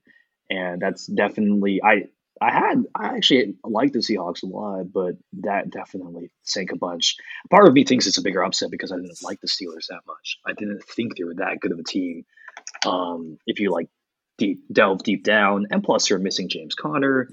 [0.50, 2.06] and that's definitely I
[2.42, 7.16] I had I actually liked the Seahawks a lot, but that definitely sank a bunch.
[7.52, 10.02] Part of me thinks it's a bigger upset because I didn't like the Steelers that
[10.08, 10.38] much.
[10.46, 12.26] I didn't think they were that good of a team.
[12.86, 13.90] Um, if you like
[14.40, 17.30] deep delve deep down, and plus you're missing James Conner.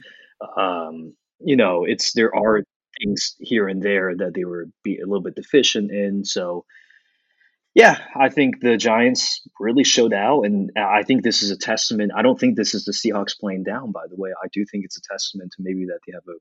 [0.57, 2.63] Um, you know, it's there are
[3.01, 6.25] things here and there that they were be a little bit deficient in.
[6.25, 6.67] So,
[7.79, 12.11] yeah, I think the Giants really showed out, and I think this is a testament.
[12.13, 13.93] I don't think this is the Seahawks playing down.
[13.93, 16.39] By the way, I do think it's a testament to maybe that they have a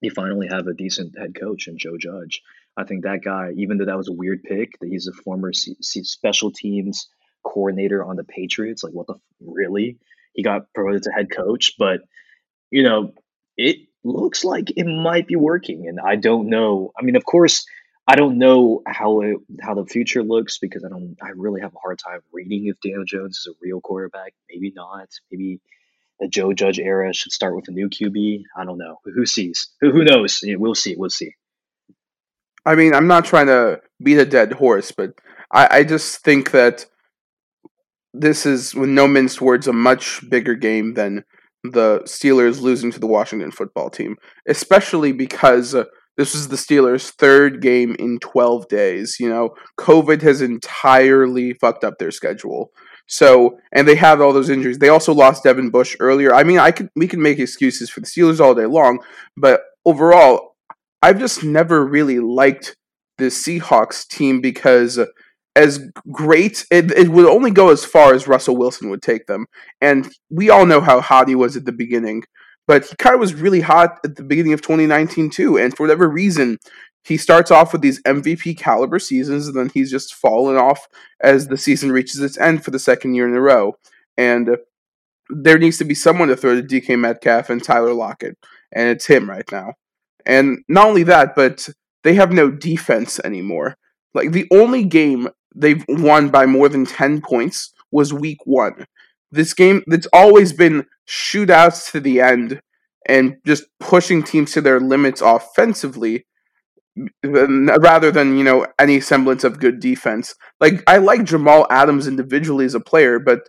[0.00, 2.40] they finally have a decent head coach in Joe Judge.
[2.76, 5.52] I think that guy, even though that was a weird pick, that he's a former
[5.52, 7.08] C- C- special teams
[7.42, 8.84] coordinator on the Patriots.
[8.84, 9.14] Like, what the
[9.44, 9.98] really?
[10.34, 12.02] He got promoted to head coach, but
[12.70, 13.12] you know,
[13.56, 16.92] it looks like it might be working, and I don't know.
[16.96, 17.66] I mean, of course,
[18.06, 21.16] I don't know how it how the future looks because I don't.
[21.22, 24.34] I really have a hard time reading if Daniel Jones is a real quarterback.
[24.50, 25.08] Maybe not.
[25.30, 25.60] Maybe
[26.20, 28.42] the Joe Judge era should start with a new QB.
[28.56, 28.98] I don't know.
[29.04, 29.70] Who sees?
[29.80, 30.40] Who who knows?
[30.42, 30.96] We'll see.
[30.96, 31.32] We'll see.
[32.66, 35.14] I mean, I'm not trying to beat a dead horse, but
[35.50, 36.86] I, I just think that
[38.14, 41.24] this is, with no minced words, a much bigger game than
[41.62, 44.16] the Steelers losing to the Washington football team,
[44.48, 45.84] especially because uh,
[46.16, 49.16] this is the Steelers' third game in 12 days.
[49.18, 52.70] You know, COVID has entirely fucked up their schedule.
[53.06, 54.78] So, and they have all those injuries.
[54.78, 56.34] They also lost Devin Bush earlier.
[56.34, 59.00] I mean, I could we can make excuses for the Steelers all day long,
[59.36, 60.56] but overall,
[61.02, 62.76] I've just never really liked
[63.18, 64.98] the Seahawks team because
[65.56, 69.46] as great it, it would only go as far as Russell Wilson would take them.
[69.80, 72.24] And we all know how hot he was at the beginning,
[72.66, 75.58] but of was really hot at the beginning of 2019 too.
[75.58, 76.58] And for whatever reason,
[77.04, 80.88] he starts off with these MVP caliber seasons, and then he's just fallen off
[81.20, 83.76] as the season reaches its end for the second year in a row.
[84.16, 84.56] And
[85.28, 88.38] there needs to be someone to throw to DK Metcalf and Tyler Lockett,
[88.72, 89.74] and it's him right now.
[90.24, 91.68] And not only that, but
[92.04, 93.76] they have no defense anymore.
[94.14, 98.86] Like the only game they've won by more than 10 points was week 1.
[99.34, 102.60] This game that's always been shootouts to the end
[103.06, 106.26] and just pushing teams to their limits offensively
[107.24, 110.34] rather than, you know, any semblance of good defense.
[110.60, 113.40] Like I like Jamal Adams individually as a player, but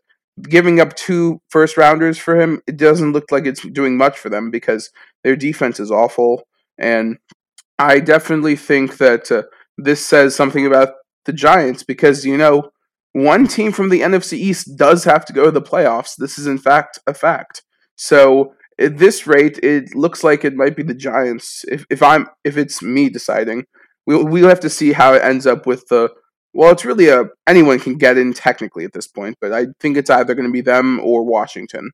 [0.42, 4.30] giving up two first rounders for him, it doesn't look like it's doing much for
[4.30, 4.90] them because
[5.24, 6.44] their defense is awful
[6.78, 7.18] and
[7.80, 9.44] I definitely think that uh,
[9.78, 10.90] this says something about
[11.26, 12.70] the Giants because, you know,
[13.16, 16.18] one team from the NFC East does have to go to the playoffs.
[16.18, 17.64] This is, in fact, a fact.
[17.96, 21.64] So at this rate, it looks like it might be the Giants.
[21.70, 23.68] If, if I'm if it's me deciding,
[24.06, 26.10] we'll we'll have to see how it ends up with the.
[26.54, 29.96] Well, it's really a anyone can get in technically at this point, but I think
[29.96, 31.92] it's either going to be them or Washington.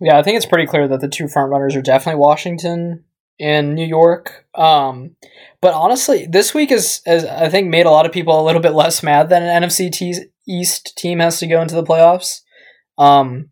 [0.00, 3.02] Yeah, I think it's pretty clear that the two front runners are definitely Washington
[3.38, 4.46] and New York.
[4.54, 5.16] Um,
[5.60, 8.62] but honestly, this week is, is I think made a lot of people a little
[8.62, 9.90] bit less mad that an NFC
[10.48, 12.40] East team has to go into the playoffs.
[12.98, 13.50] Um,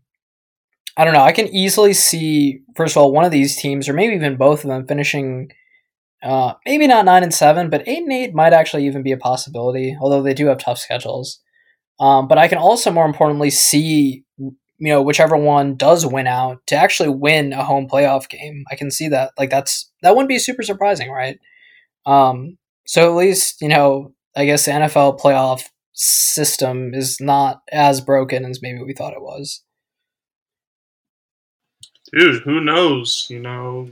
[0.97, 1.23] I don't know.
[1.23, 4.63] I can easily see first of all one of these teams, or maybe even both
[4.63, 5.49] of them, finishing.
[6.23, 9.17] Uh, maybe not nine and seven, but eight and eight might actually even be a
[9.17, 9.95] possibility.
[9.99, 11.41] Although they do have tough schedules.
[11.99, 14.24] Um, but I can also, more importantly, see
[14.77, 18.65] you know whichever one does win out to actually win a home playoff game.
[18.71, 19.31] I can see that.
[19.37, 21.39] Like that's that wouldn't be super surprising, right?
[22.05, 28.01] Um, so at least you know I guess the NFL playoff system is not as
[28.01, 29.63] broken as maybe we thought it was.
[32.11, 33.27] Dude, who knows?
[33.29, 33.89] You know,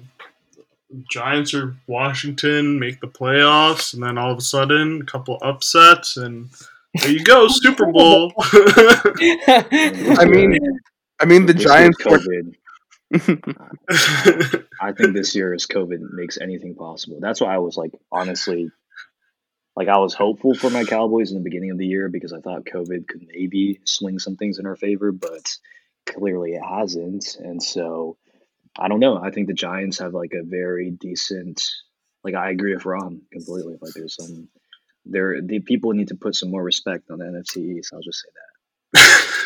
[1.09, 6.17] Giants or Washington make the playoffs, and then all of a sudden, a couple upsets,
[6.17, 6.49] and
[6.95, 8.33] there you go, Super Bowl.
[8.37, 10.59] I mean,
[11.19, 12.55] I mean the This Giants COVID.
[14.81, 17.19] I think this year as COVID makes anything possible.
[17.21, 18.71] That's why I was like honestly
[19.75, 22.39] like I was hopeful for my Cowboys in the beginning of the year because I
[22.39, 25.57] thought COVID could maybe swing some things in our favor, but
[26.05, 27.35] clearly it hasn't.
[27.39, 28.17] And so
[28.77, 29.17] I don't know.
[29.17, 31.63] I think the Giants have like a very decent
[32.23, 33.77] like I agree with Ron completely.
[33.81, 34.47] Like there's some
[35.05, 37.93] there the people need to put some more respect on the NFC East.
[37.93, 38.29] I'll just say
[38.93, 39.29] that.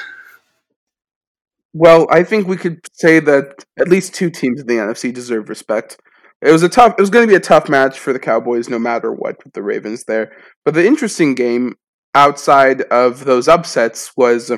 [1.77, 5.47] Well, I think we could say that at least two teams in the NFC deserve
[5.47, 5.99] respect.
[6.41, 6.95] It was a tough.
[6.97, 9.53] It was going to be a tough match for the Cowboys, no matter what, with
[9.53, 10.31] the Ravens there.
[10.65, 11.75] But the interesting game
[12.15, 14.51] outside of those upsets was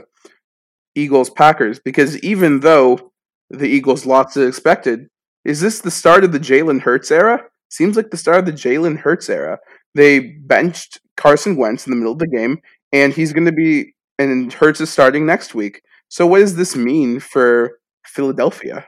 [0.95, 3.11] Eagles Packers, because even though
[3.49, 5.09] the Eagles lost as expected,
[5.43, 7.48] is this the start of the Jalen Hurts era?
[7.69, 9.59] Seems like the start of the Jalen Hurts era.
[9.95, 12.59] They benched Carson Wentz in the middle of the game,
[12.91, 15.81] and he's going to be and Hurts is starting next week.
[16.09, 18.85] So what does this mean for Philadelphia?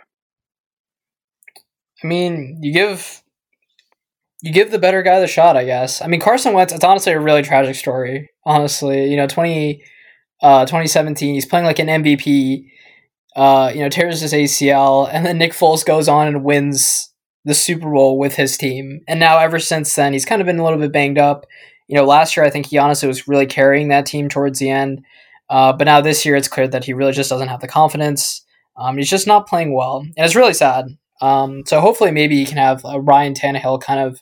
[2.03, 3.23] I mean, you give
[4.41, 6.01] you give the better guy the shot, I guess.
[6.01, 8.29] I mean, Carson Wentz, it's honestly a really tragic story.
[8.43, 9.83] Honestly, you know, 20,
[10.41, 12.65] uh, 2017, he's playing like an MVP.
[13.35, 17.10] Uh, you know, tears his ACL, and then Nick Foles goes on and wins
[17.45, 19.01] the Super Bowl with his team.
[19.07, 21.45] And now, ever since then, he's kind of been a little bit banged up.
[21.87, 24.69] You know, last year I think he honestly was really carrying that team towards the
[24.69, 25.03] end.
[25.49, 28.45] Uh, but now this year, it's clear that he really just doesn't have the confidence.
[28.77, 30.85] Um, he's just not playing well, and it's really sad.
[31.19, 34.21] Um, so hopefully, maybe he can have a Ryan Tannehill kind of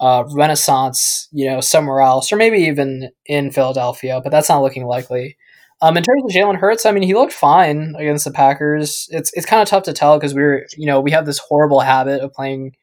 [0.00, 4.20] uh, renaissance, you know, somewhere else, or maybe even in Philadelphia.
[4.22, 5.36] But that's not looking likely.
[5.82, 9.08] Um, in terms of Jalen Hurts, I mean, he looked fine against the Packers.
[9.10, 11.80] It's it's kind of tough to tell because we're you know we have this horrible
[11.80, 12.76] habit of playing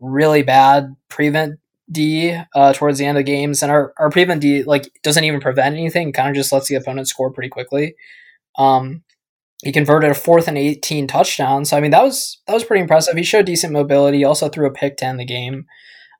[0.00, 1.58] really bad prevent
[1.90, 5.40] D uh, towards the end of games, and our, our prevent D like doesn't even
[5.40, 7.94] prevent anything; kind of just lets the opponent score pretty quickly.
[8.56, 9.04] Um,
[9.62, 12.82] he converted a fourth and eighteen touchdown, so I mean that was that was pretty
[12.82, 13.16] impressive.
[13.16, 14.24] He showed decent mobility.
[14.24, 15.66] Also threw a pick to end the game.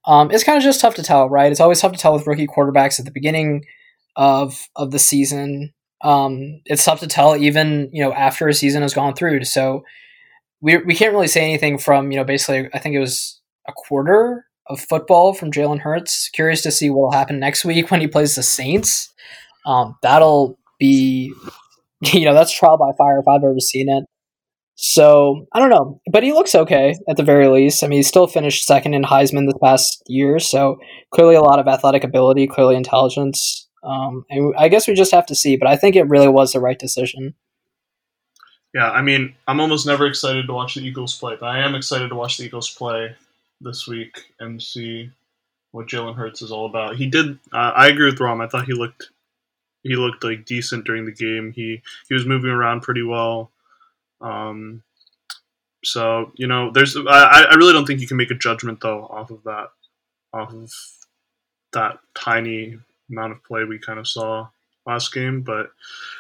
[0.07, 1.51] Um, it's kind of just tough to tell, right?
[1.53, 3.65] It's always tough to tell with rookie quarterbacks at the beginning
[4.17, 5.73] of of the season.
[6.03, 9.45] Um, it's tough to tell even you know after a season has gone through.
[9.45, 9.85] So
[10.61, 13.73] we we can't really say anything from you know basically I think it was a
[13.73, 16.29] quarter of football from Jalen Hurts.
[16.31, 19.13] Curious to see what will happen next week when he plays the Saints.
[19.67, 21.33] Um, that'll be,
[22.03, 24.05] you know, that's trial by fire if I've ever seen it.
[24.81, 27.83] So I don't know, but he looks okay at the very least.
[27.83, 30.79] I mean, he still finished second in Heisman this past year, so
[31.13, 33.68] clearly a lot of athletic ability, clearly intelligence.
[33.89, 36.53] Um, and I guess we just have to see, but I think it really was
[36.53, 37.35] the right decision.
[38.75, 41.75] Yeah, I mean, I'm almost never excited to watch the Eagles play, but I am
[41.75, 43.17] excited to watch the Eagles play
[43.63, 45.11] this week and see
[45.73, 46.97] what Jalen Hurts is all about.
[46.97, 47.39] He did.
[47.51, 48.43] Uh, I agree with Rom.
[48.43, 49.09] I thought he looked
[49.83, 51.53] he looked like decent during the game.
[51.53, 53.51] He he was moving around pretty well.
[54.21, 54.83] Um,
[55.83, 59.07] so you know, there's I, I really don't think you can make a judgment though
[59.07, 59.69] off of that
[60.35, 60.71] off of
[61.73, 62.79] that tiny
[63.11, 64.49] amount of play we kind of saw
[64.87, 65.43] last game.
[65.43, 65.71] But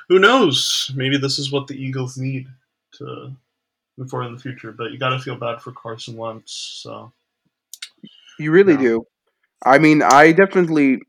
[0.08, 0.90] who knows?
[0.94, 2.46] Maybe this is what the Eagles need
[2.92, 3.32] to
[3.96, 4.72] move forward in the future.
[4.72, 6.80] But you got to feel bad for Carson Wentz.
[6.82, 7.12] So
[8.38, 8.80] you really no.
[8.80, 9.06] do.
[9.64, 11.00] I mean, I definitely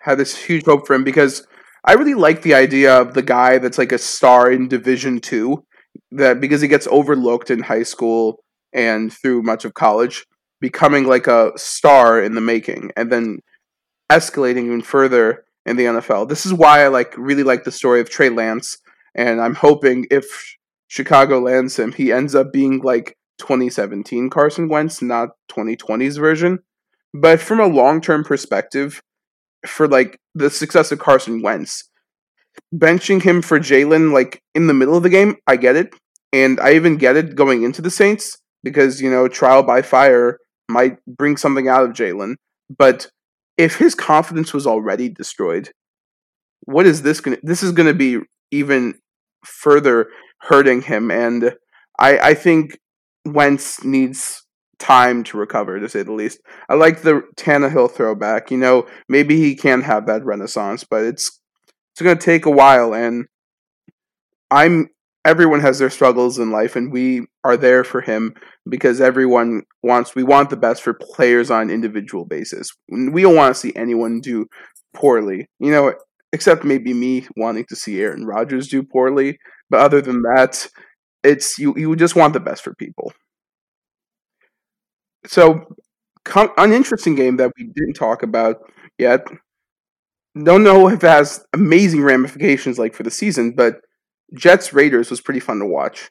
[0.00, 1.46] had this huge hope for him because
[1.84, 5.64] I really like the idea of the guy that's like a star in Division Two,
[6.12, 8.42] that because he gets overlooked in high school
[8.72, 10.24] and through much of college,
[10.60, 13.38] becoming like a star in the making, and then
[14.10, 16.28] escalating even further in the NFL.
[16.28, 18.78] This is why I like really like the story of Trey Lance,
[19.14, 20.56] and I'm hoping if
[20.88, 26.60] Chicago lands him, he ends up being like 2017 Carson Wentz, not 2020's version.
[27.12, 29.00] But from a long term perspective,
[29.66, 31.88] for like the success of Carson Wentz,
[32.74, 35.94] benching him for Jalen like in the middle of the game, I get it.
[36.32, 40.38] And I even get it going into the Saints because, you know, trial by fire
[40.68, 42.34] might bring something out of Jalen.
[42.76, 43.08] But
[43.56, 45.70] if his confidence was already destroyed,
[46.62, 48.94] what is this gonna this is gonna be even
[49.44, 50.08] further
[50.40, 51.54] hurting him and
[51.98, 52.78] I I think
[53.24, 54.44] Wentz needs
[54.78, 56.40] time to recover, to say the least.
[56.68, 58.50] I like the Tannehill throwback.
[58.50, 61.40] You know, maybe he can have that renaissance, but it's
[61.92, 62.94] it's going to take a while.
[62.94, 63.26] And
[64.50, 64.88] I'm
[65.24, 68.34] everyone has their struggles in life, and we are there for him
[68.68, 72.70] because everyone wants we want the best for players on individual basis.
[72.88, 74.46] We don't want to see anyone do
[74.94, 75.48] poorly.
[75.58, 75.94] You know,
[76.32, 79.38] except maybe me wanting to see Aaron Rodgers do poorly.
[79.70, 80.66] But other than that,
[81.22, 83.12] it's you you just want the best for people.
[85.26, 85.76] So,
[86.36, 88.56] an interesting game that we didn't talk about
[88.98, 89.26] yet.
[90.42, 93.76] Don't know if it has amazing ramifications like for the season, but
[94.34, 96.10] Jets Raiders was pretty fun to watch.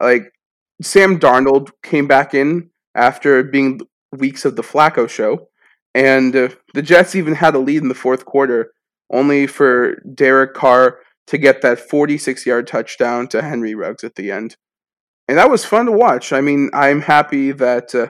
[0.00, 0.32] Like
[0.80, 5.48] Sam Darnold came back in after being weeks of the Flacco show,
[5.94, 8.72] and uh, the Jets even had a lead in the fourth quarter,
[9.10, 14.30] only for Derek Carr to get that 46 yard touchdown to Henry Ruggs at the
[14.30, 14.56] end.
[15.28, 16.32] And that was fun to watch.
[16.32, 18.08] I mean, I'm happy that uh,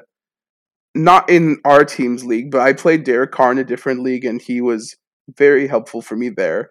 [0.94, 4.40] not in our team's league, but I played Derek Carr in a different league, and
[4.40, 4.96] he was
[5.36, 6.70] very helpful for me there.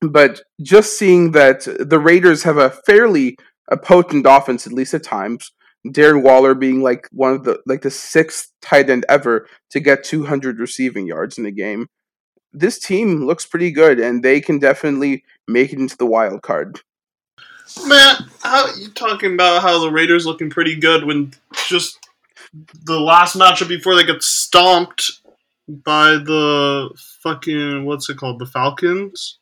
[0.00, 3.36] But just seeing that the Raiders have a fairly
[3.68, 5.52] a potent offense, at least at times,
[5.86, 10.04] Darren Waller being like one of the like the sixth tight end ever to get
[10.04, 11.88] 200 receiving yards in a game.
[12.52, 16.80] This team looks pretty good, and they can definitely make it into the wild card.
[17.86, 21.32] Man, how you talking about how the Raiders looking pretty good when
[21.66, 21.98] just
[22.84, 25.20] the last matchup before they get stomped
[25.68, 26.88] by the
[27.22, 29.37] fucking what's it called, the Falcons?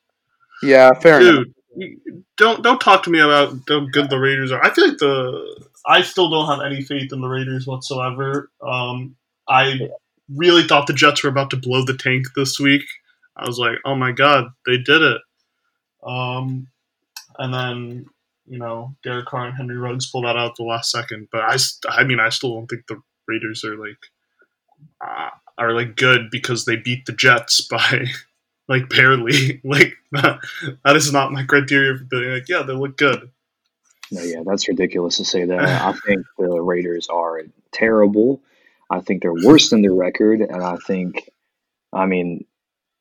[0.62, 2.22] Yeah, fair Dude, enough.
[2.36, 4.64] don't don't talk to me about how good the Raiders are.
[4.64, 8.50] I feel like the I still don't have any faith in the Raiders whatsoever.
[8.60, 9.16] Um,
[9.48, 9.88] I
[10.34, 12.82] really thought the Jets were about to blow the tank this week.
[13.36, 15.20] I was like, oh my god, they did it.
[16.02, 16.68] Um,
[17.38, 18.06] and then
[18.46, 21.28] you know Derek Carr and Henry Ruggs pulled that out at the last second.
[21.30, 21.56] But I,
[21.90, 23.98] I mean, I still don't think the Raiders are like
[25.00, 28.06] uh, are like good because they beat the Jets by
[28.68, 29.60] like barely.
[29.64, 30.40] like that,
[30.84, 33.30] that is not my criteria for being like, yeah, they look good.
[34.10, 35.60] No, yeah, that's ridiculous to say that.
[35.82, 38.40] I think the Raiders are terrible.
[38.90, 41.28] I think they're worse than their record, and I think,
[41.92, 42.44] I mean,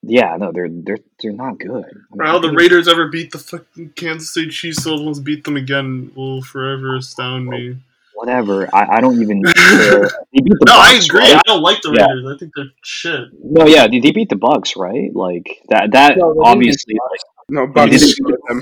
[0.02, 1.86] yeah, no, they're they're they're not good.
[1.86, 5.44] I mean, How the Raiders ever beat the fucking Kansas City Chiefs, so almost beat
[5.44, 7.78] them again, will forever astound me.
[8.26, 8.68] Whatever.
[8.74, 9.44] I, I don't even.
[9.44, 10.02] care.
[10.02, 11.20] They the No, I agree.
[11.20, 11.36] right?
[11.36, 12.06] I don't like the Yeah.
[12.08, 12.32] Raiders.
[12.34, 13.30] I think they're shit.
[13.44, 15.14] No, yeah, they, they beat the Bucs, right?
[15.14, 15.92] Like that.
[15.92, 16.94] That No, they didn't beat obviously.
[17.12, 18.62] Like, No, Who Bucs did he- them.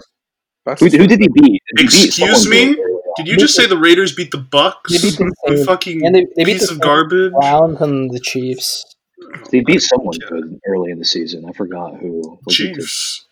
[0.68, 1.62] Bucs who did he beat?
[1.78, 2.76] He beat Excuse someone me?
[2.76, 2.90] good.
[3.18, 4.88] Did you just say the Raiders beat the Bucs?
[4.90, 7.32] They beat the The fucking And they, they beat piece the of garbage.
[7.34, 8.86] Browns and the Chiefs.
[9.52, 11.46] They beat someone good early in the season.
[11.48, 12.20] I forgot who.
[12.20, 13.26] Was the Chiefs.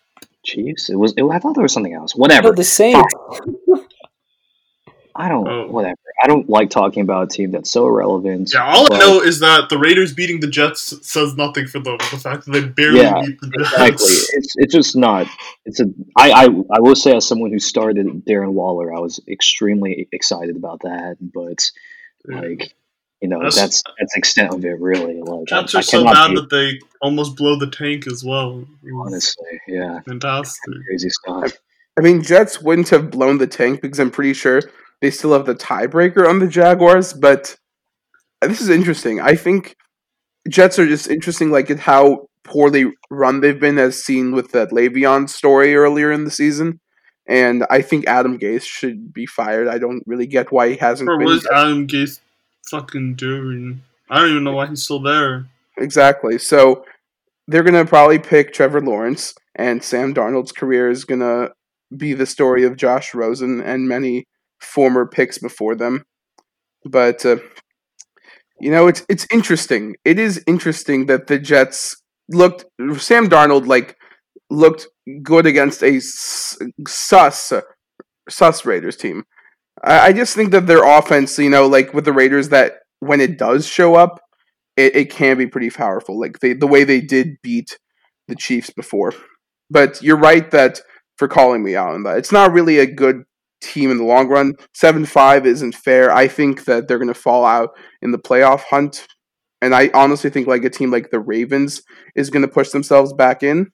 [0.44, 0.88] Chiefs.
[0.90, 1.12] It was.
[1.16, 2.14] It, I thought there was something else.
[2.14, 2.48] Whatever.
[2.48, 3.12] No, the Saints.
[5.14, 5.46] I don't.
[5.48, 5.66] Oh.
[5.68, 5.96] Whatever.
[6.22, 8.52] I don't like talking about a team that's so irrelevant.
[8.54, 11.98] Yeah, all I know is that the Raiders beating the Jets says nothing for them.
[11.98, 13.88] The fact that they barely Yeah, beat the Exactly.
[13.88, 14.30] Jets.
[14.34, 15.26] It's it's just not.
[15.64, 15.86] It's a.
[16.16, 20.56] I I I will say as someone who started Darren Waller, I was extremely excited
[20.56, 21.16] about that.
[21.20, 21.70] But
[22.26, 22.72] like,
[23.20, 24.78] you know, That's- that's that's the extent of it.
[24.80, 28.06] Really, like I, Jets I are so bad be- that they almost blow the tank
[28.06, 28.64] as well.
[28.94, 30.72] Honestly, yeah, Fantastic.
[30.86, 31.52] crazy stuff.
[31.98, 34.62] I mean, Jets wouldn't have blown the tank because I'm pretty sure
[35.02, 37.12] they still have the tiebreaker on the Jaguars.
[37.12, 37.56] But
[38.40, 39.20] this is interesting.
[39.20, 39.76] I think
[40.48, 44.70] Jets are just interesting, like at how poorly run they've been, as seen with that
[44.70, 46.80] Le'Veon story earlier in the season.
[47.28, 49.68] And I think Adam Gase should be fired.
[49.68, 51.26] I don't really get why he hasn't Bro, been.
[51.26, 52.20] what is Adam Gase
[52.70, 53.82] fucking doing?
[54.08, 55.46] I don't even know why he's still there.
[55.78, 56.38] Exactly.
[56.38, 56.84] So
[57.48, 61.50] they're gonna probably pick Trevor Lawrence, and Sam Darnold's career is gonna
[61.96, 64.24] be the story of Josh Rosen and many
[64.62, 66.04] former picks before them.
[66.84, 67.36] But uh,
[68.60, 69.96] you know, it's it's interesting.
[70.04, 71.96] It is interesting that the Jets
[72.28, 72.64] looked
[72.98, 73.96] Sam Darnold like
[74.50, 74.86] looked
[75.22, 77.52] good against a sus
[78.28, 79.24] sus Raiders team.
[79.82, 83.20] I, I just think that their offense, you know, like with the Raiders, that when
[83.20, 84.20] it does show up,
[84.76, 86.18] it, it can be pretty powerful.
[86.18, 87.78] Like they, the way they did beat
[88.28, 89.12] the Chiefs before.
[89.70, 90.80] But you're right that
[91.16, 92.18] for calling me out on that.
[92.18, 93.24] It's not really a good
[93.62, 94.54] team in the long run.
[94.74, 96.12] Seven five isn't fair.
[96.12, 97.70] I think that they're gonna fall out
[98.02, 99.06] in the playoff hunt.
[99.60, 101.82] And I honestly think like a team like the Ravens
[102.14, 103.70] is gonna push themselves back in.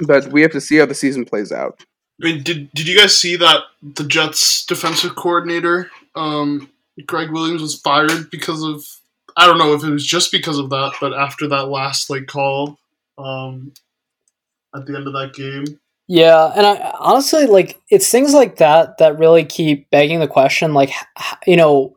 [0.00, 1.80] But we have to see how the season plays out.
[2.20, 6.70] I mean, did did you guys see that the Jets defensive coordinator, um,
[7.06, 8.84] Gregg Williams, was fired because of
[9.36, 12.26] I don't know if it was just because of that, but after that last like
[12.26, 12.76] call,
[13.16, 13.72] um,
[14.74, 15.78] at the end of that game,
[16.08, 20.72] Yeah, and I honestly like it's things like that that really keep begging the question.
[20.72, 20.90] Like,
[21.46, 21.96] you know,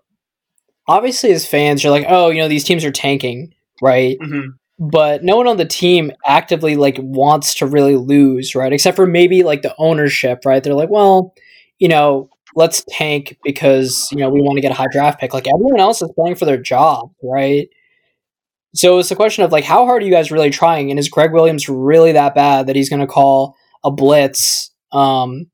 [0.88, 4.18] obviously as fans, you're like, oh, you know, these teams are tanking, right?
[4.22, 4.54] Mhm.
[4.80, 8.74] But no one on the team actively like wants to really lose, right?
[8.74, 10.64] Except for maybe like the ownership, right?
[10.64, 11.34] They're like, well,
[11.80, 15.34] you know, let's tank because you know we want to get a high draft pick.
[15.34, 17.70] Like everyone else is playing for their job, right?
[18.74, 20.90] So it's a question of like, how hard are you guys really trying?
[20.92, 25.48] And is Gregg Williams really that bad that he's going to call a blitz um,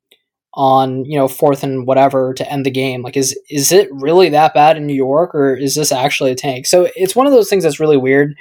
[0.53, 3.01] on you know fourth and whatever to end the game?
[3.01, 6.35] Like, is is it really that bad in New York, or is this actually a
[6.35, 6.65] tank?
[6.65, 8.35] So it's one of those things that's really weird.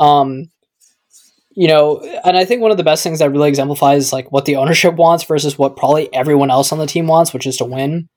[0.00, 0.50] Um,
[1.58, 4.44] you know, and I think one of the best things that really exemplifies like what
[4.44, 7.64] the ownership wants versus what probably everyone else on the team wants, which is to
[7.64, 8.08] win.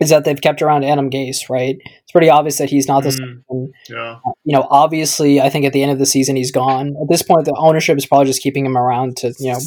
[0.00, 1.76] is that they've kept around Adam Gase, right?
[1.80, 3.18] It's pretty obvious that he's not this.
[3.18, 3.68] Mm.
[3.88, 4.18] Yeah.
[4.44, 6.94] You know, obviously, I think at the end of the season he's gone.
[7.00, 9.58] At this point, the ownership is probably just keeping him around to you know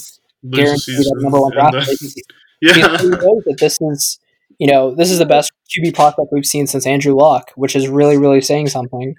[0.52, 1.88] Lose the guarantee that number one draft.
[1.88, 2.24] pick.
[2.62, 2.74] yeah.
[2.98, 4.20] he knows that this is
[4.60, 7.88] you know this is the best QB prospect we've seen since Andrew Luck, which is
[7.88, 9.16] really really saying something.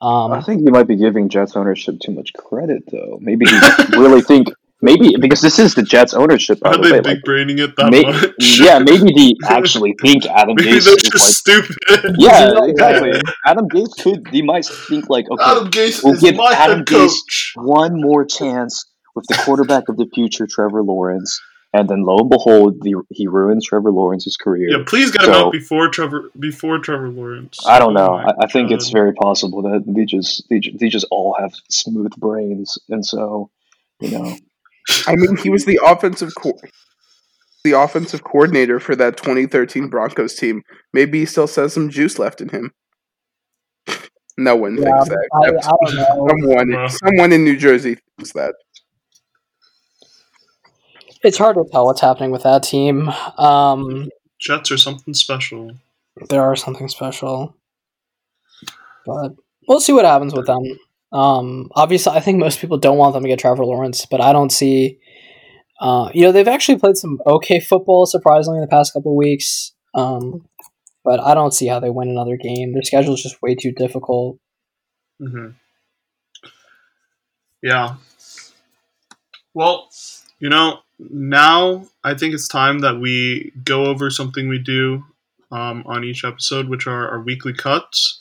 [0.00, 3.18] I Um, think you might be giving Jets ownership too much credit, though.
[3.20, 3.56] Maybe he
[3.96, 4.48] really think
[4.80, 6.58] maybe because this is the Jets ownership.
[6.58, 8.24] By Are the they way, big like, braining it that may- much?
[8.58, 11.34] yeah, maybe they actually think Adam Maybe Gase is just like.
[11.62, 12.16] stupid.
[12.18, 12.64] Yeah, Yeah.
[12.66, 13.12] exactly.
[13.46, 14.26] Adam Gase could.
[14.32, 17.92] He might think like, okay, Adam Gase We'll is give my Adam head Gase- one
[18.00, 18.84] more chance
[19.14, 21.40] with the quarterback of the future, Trevor Lawrence,
[21.74, 24.68] and then lo and behold, the, he ruins Trevor Lawrence's career.
[24.70, 27.58] Yeah, please get him out before Trevor before Trevor Lawrence.
[27.66, 28.10] I don't know.
[28.10, 31.52] Oh I, I think it's very possible that they just they, they just all have
[31.70, 33.50] smooth brains, and so
[34.00, 34.36] you know.
[35.06, 36.58] I mean, he was the offensive co-
[37.64, 40.62] the offensive coordinator for that 2013 Broncos team.
[40.92, 42.72] Maybe he still has some juice left in him.
[44.36, 45.28] No one yeah, thinks that.
[45.32, 46.28] I, I don't know.
[46.28, 46.88] Someone, Well.
[46.88, 48.54] someone in New Jersey thinks that.
[51.22, 53.08] It's hard to tell what's happening with that team.
[53.38, 54.08] Um,
[54.40, 55.72] Jets are something special.
[56.28, 57.56] there are something special,
[59.06, 59.32] but
[59.68, 60.62] we'll see what happens with them.
[61.12, 64.32] Um, obviously, I think most people don't want them to get Trevor Lawrence, but I
[64.32, 64.98] don't see.
[65.80, 69.72] Uh, you know, they've actually played some okay football, surprisingly, in the past couple weeks.
[69.94, 70.48] Um,
[71.04, 72.72] but I don't see how they win another game.
[72.72, 74.38] Their schedule is just way too difficult.
[75.20, 75.48] hmm
[77.62, 77.96] Yeah.
[79.54, 79.88] Well,
[80.38, 85.04] you know, now I think it's time that we go over something we do
[85.50, 88.20] um, on each episode, which are our weekly cuts.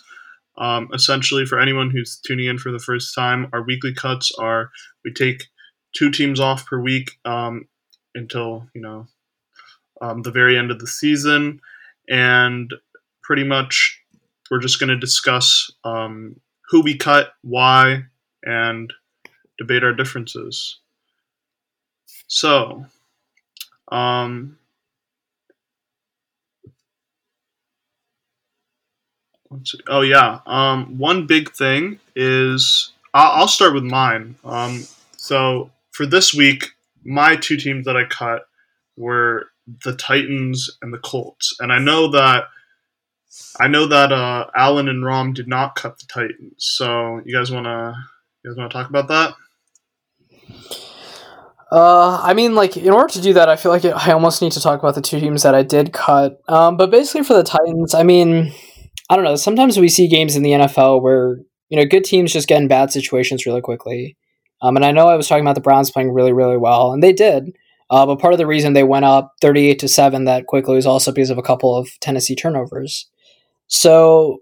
[0.58, 4.70] Um, essentially, for anyone who's tuning in for the first time, our weekly cuts are
[5.04, 5.46] we take
[5.94, 7.68] two teams off per week um,
[8.16, 9.08] until you know
[10.02, 11.62] um, the very end of the season,
[12.10, 12.74] and
[13.24, 14.00] pretty much
[14.50, 16.36] we're just going to discuss um,
[16.70, 18.04] who we cut, why,
[18.44, 18.92] and
[19.58, 20.80] debate our differences.
[22.32, 22.86] So,
[23.92, 24.58] um.
[29.90, 34.38] Oh yeah, um, one big thing is I'll, I'll start with mine.
[34.46, 34.86] Um,
[35.18, 36.70] so for this week,
[37.04, 38.48] my two teams that I cut
[38.96, 39.48] were
[39.84, 42.46] the Titans and the Colts, and I know that
[43.60, 46.56] I know that uh, Alan and Rom did not cut the Titans.
[46.60, 47.94] So you guys wanna
[48.46, 49.34] you guys wanna talk about that?
[51.72, 54.42] Uh, I mean, like in order to do that, I feel like it, I almost
[54.42, 56.42] need to talk about the two teams that I did cut.
[56.50, 58.54] Um, but basically for the Titans, I mean,
[59.10, 59.38] I don't know.
[59.38, 61.38] Sometimes we see games in the NFL where
[61.70, 64.18] you know good teams just get in bad situations really quickly.
[64.62, 67.02] Um, and I know I was talking about the Browns playing really, really well, and
[67.02, 67.56] they did.
[67.90, 70.86] Uh, but part of the reason they went up thirty-eight to seven that quickly was
[70.86, 73.10] also because of a couple of Tennessee turnovers.
[73.68, 74.40] So,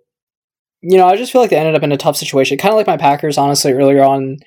[0.81, 2.77] you know, I just feel like they ended up in a tough situation, kind of
[2.77, 4.37] like my Packers, honestly, earlier on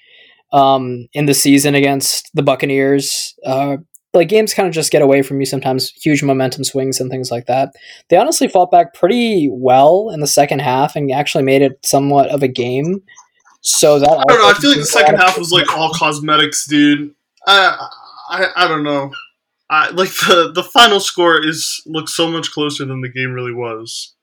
[0.52, 3.34] um, in the season against the Buccaneers.
[3.44, 3.78] Uh,
[4.14, 7.30] like games kind of just get away from you sometimes, huge momentum swings and things
[7.30, 7.70] like that.
[8.08, 12.28] They honestly fought back pretty well in the second half and actually made it somewhat
[12.28, 13.02] of a game.
[13.62, 14.48] So that I don't know.
[14.48, 17.14] I feel like the second half was like all cosmetics, dude.
[17.46, 17.88] I
[18.28, 19.12] I, I don't know.
[19.70, 23.54] I, like the the final score is looks so much closer than the game really
[23.54, 24.14] was.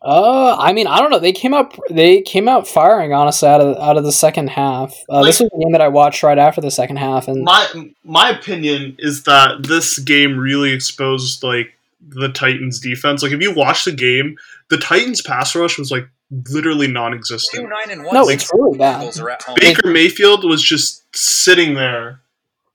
[0.00, 1.18] Uh, I mean, I don't know.
[1.18, 1.78] They came out.
[1.90, 4.94] They came out firing, honestly, out of out of the second half.
[5.08, 7.66] Uh, this was the game that I watched right after the second half, and My
[8.04, 13.22] my opinion is that this game really exposed like the Titans defense.
[13.22, 14.36] Like if you watch the game,
[14.70, 16.08] the Titans pass rush was like
[16.50, 17.64] literally non-existent.
[17.64, 18.14] Two, nine and one.
[18.14, 19.02] no, six it's really bad.
[19.02, 19.56] Eagles are at home.
[19.60, 22.20] Baker Mayfield was just sitting there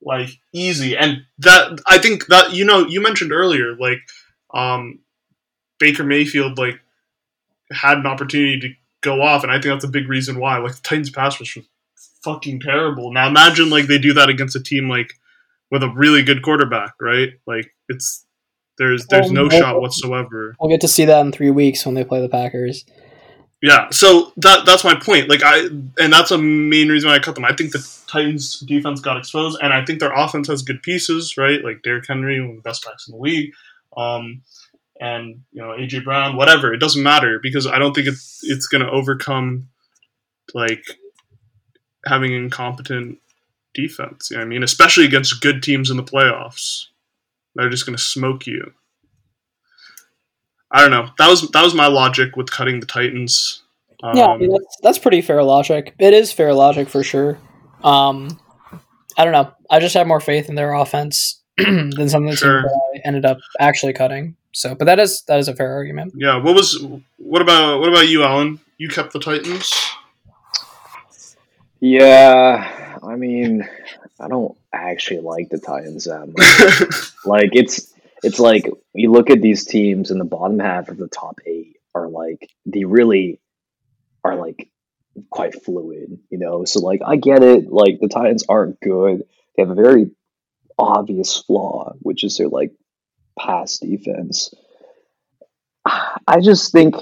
[0.06, 4.00] like easy and that I think that you know you mentioned earlier like
[4.54, 5.00] um
[5.80, 6.80] Baker Mayfield like
[7.74, 8.70] had an opportunity to
[9.02, 11.56] go off and I think that's a big reason why like the Titans pass rush
[11.58, 11.66] was
[12.24, 13.12] fucking terrible.
[13.12, 15.14] Now imagine like they do that against a team like
[15.72, 17.34] with a really good quarterback, right?
[17.46, 18.26] Like it's
[18.78, 20.56] there's there's no Um, shot whatsoever.
[20.60, 22.86] we'll get to see that in three weeks when they play the Packers.
[23.62, 25.30] Yeah, so that that's my point.
[25.30, 25.68] Like I,
[25.98, 27.46] and that's a main reason why I cut them.
[27.46, 31.38] I think the Titans' defense got exposed, and I think their offense has good pieces,
[31.38, 31.64] right?
[31.64, 33.54] Like Derrick Henry, one of the best backs in the league,
[33.96, 34.42] um,
[35.04, 36.74] and you know AJ Brown, whatever.
[36.74, 39.68] It doesn't matter because I don't think it's it's going to overcome
[40.54, 40.84] like
[42.06, 43.20] having incompetent
[43.74, 44.32] defense.
[44.32, 44.64] You know I mean?
[44.64, 46.86] Especially against good teams in the playoffs,
[47.54, 48.72] they're just going to smoke you.
[50.72, 51.10] I don't know.
[51.18, 53.62] That was that was my logic with cutting the Titans.
[54.02, 55.94] Um, yeah, I mean, that's, that's pretty fair logic.
[56.00, 57.38] It is fair logic for sure.
[57.84, 58.40] Um,
[59.18, 59.52] I don't know.
[59.70, 62.62] I just have more faith in their offense than some of the Sure.
[62.62, 64.36] teams that I ended up actually cutting.
[64.54, 66.14] So, but that is that is a fair argument.
[66.16, 66.38] Yeah.
[66.38, 66.86] What was
[67.18, 68.60] what about what about you, Alan?
[68.78, 69.74] You kept the Titans.
[71.80, 73.68] Yeah, I mean,
[74.20, 77.12] I don't actually like the Titans that much.
[77.26, 77.94] like it's
[78.24, 81.76] it's like you look at these teams in the bottom half of the top eight
[81.94, 83.42] are like they really
[84.24, 84.70] are like
[85.30, 86.64] quite fluid, you know.
[86.64, 89.24] So like I get it, like the Titans aren't good.
[89.56, 90.12] They have a very
[90.78, 92.72] obvious flaw, which is they're like
[93.38, 94.54] pass defense.
[95.86, 96.96] I just think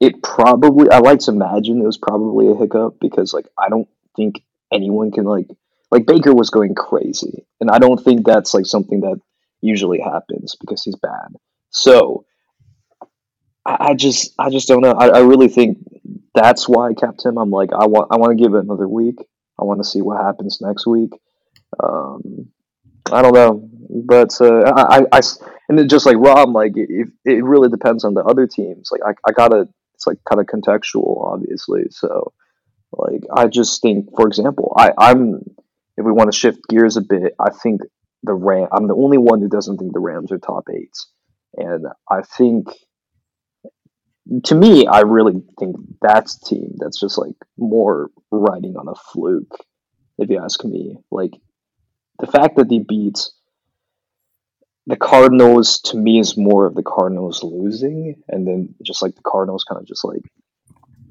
[0.00, 3.88] it probably I like to imagine it was probably a hiccup because like I don't
[4.16, 4.42] think
[4.72, 5.48] anyone can like
[5.90, 7.46] like Baker was going crazy.
[7.60, 9.20] And I don't think that's like something that
[9.60, 11.28] usually happens because he's bad.
[11.70, 12.24] So
[13.64, 14.92] I, I just I just don't know.
[14.92, 15.78] I, I really think
[16.34, 17.38] that's why I kept him.
[17.38, 19.18] I'm like I want I want to give it another week.
[19.60, 21.12] I want to see what happens next week.
[21.82, 22.48] Um,
[23.10, 23.68] I don't know,
[24.04, 25.20] but uh, I, I,
[25.68, 28.90] and then just like Rob, like it, it really depends on the other teams.
[28.92, 31.84] Like I, I gotta, it's like kind of contextual, obviously.
[31.90, 32.32] So,
[32.92, 35.40] like I just think, for example, I, I'm
[35.96, 37.82] if we want to shift gears a bit, I think
[38.22, 38.68] the Ram.
[38.72, 40.94] I'm the only one who doesn't think the Rams are top eight,
[41.56, 42.68] and I think
[44.44, 49.56] to me, I really think that's team that's just like more riding on a fluke.
[50.18, 51.32] If you ask me, like
[52.22, 53.18] the fact that they beat
[54.86, 59.22] the Cardinals to me is more of the Cardinals losing, and then just like the
[59.22, 60.22] Cardinals kind of just like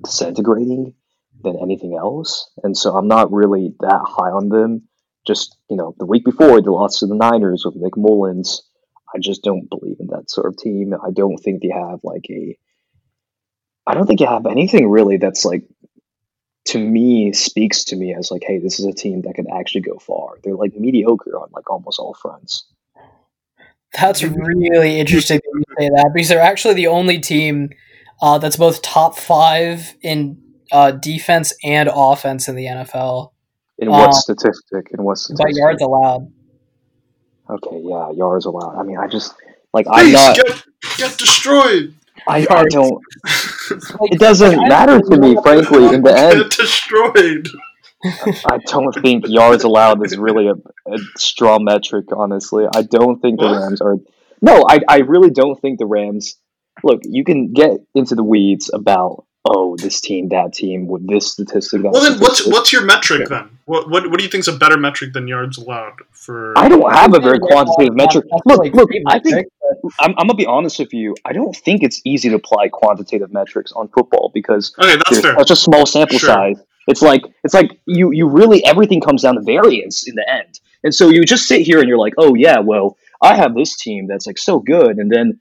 [0.03, 0.93] disintegrating
[1.43, 2.49] than anything else.
[2.63, 4.87] And so I'm not really that high on them.
[5.27, 8.63] Just you know, the week before they lost to the Niners with Nick Mullens.
[9.13, 10.93] I just don't believe in that sort of team.
[10.93, 12.57] I don't think they have like a.
[13.85, 15.63] I don't think they have anything really that's like
[16.65, 19.81] to me speaks to me as like, hey, this is a team that can actually
[19.81, 20.37] go far.
[20.43, 22.65] They're like mediocre on like almost all fronts.
[23.93, 27.71] That's really interesting that you say that because they're actually the only team
[28.21, 30.41] uh, that's both top five in
[30.71, 33.31] uh, defense and offense in the NFL.
[33.79, 34.91] In what um, statistic?
[34.91, 35.45] In what statistic?
[35.45, 36.31] By yards allowed.
[37.49, 38.79] Okay, yeah, yards allowed.
[38.79, 39.33] I mean, I just
[39.73, 40.63] like I'm not get,
[40.97, 41.93] get destroyed.
[42.27, 43.01] I, I don't.
[44.11, 45.93] It doesn't matter to me, frankly.
[45.93, 47.47] In the end, get destroyed.
[48.03, 52.05] I don't think yards allowed is really a, a strong metric.
[52.15, 53.97] Honestly, I don't think the Rams are.
[54.41, 56.37] No, I I really don't think the Rams.
[56.83, 61.31] Look, you can get into the weeds about oh this team, that team, with this
[61.31, 61.83] statistic.
[61.83, 62.47] That well, then statistic.
[62.47, 63.59] what's what's your metric then?
[63.65, 66.57] What, what what do you think is a better metric than yards allowed for?
[66.57, 68.25] I don't have a very quantitative metric.
[68.45, 69.47] Look, look, I think
[69.99, 71.15] I'm, I'm gonna be honest with you.
[71.25, 75.35] I don't think it's easy to apply quantitative metrics on football because okay, that's fair.
[75.37, 76.29] such a small sample sure.
[76.29, 76.61] size.
[76.87, 80.59] It's like it's like you you really everything comes down to variance in the end.
[80.83, 83.75] And so you just sit here and you're like, oh yeah, well I have this
[83.75, 85.39] team that's like so good, and then